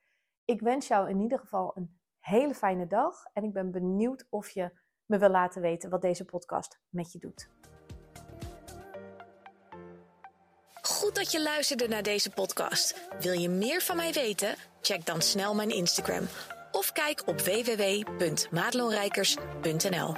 Ik 0.45 0.61
wens 0.61 0.89
jou 0.89 1.09
in 1.09 1.21
ieder 1.21 1.39
geval 1.39 1.73
een 1.75 2.01
hele 2.19 2.55
fijne 2.55 2.87
dag 2.87 3.25
en 3.33 3.45
ik 3.45 3.53
ben 3.53 3.71
benieuwd 3.71 4.27
of 4.31 4.49
je 4.51 4.79
me 5.05 5.19
wil 5.19 5.31
laten 5.31 5.63
weten 5.63 5.91
wat 5.91 6.03
deze 6.03 6.25
podcast 6.25 6.81
met 6.89 7.13
je 7.13 7.19
doet. 7.19 7.51
Goed 10.83 11.15
dat 11.15 11.33
je 11.33 11.43
luisterde 11.43 11.89
naar 11.89 12.03
deze 12.03 12.31
podcast. 12.31 13.09
Wil 13.21 13.33
je 13.33 13.49
meer 13.49 13.81
van 13.81 13.97
mij 13.97 14.13
weten? 14.13 14.72
Check 14.83 15.07
dan 15.07 15.23
snel 15.23 15.55
mijn 15.55 15.71
Instagram 15.71 16.29
of 16.73 16.93
kijk 16.93 17.23
op 17.27 17.41
www.maatloonrijkers.nl. 17.41 20.15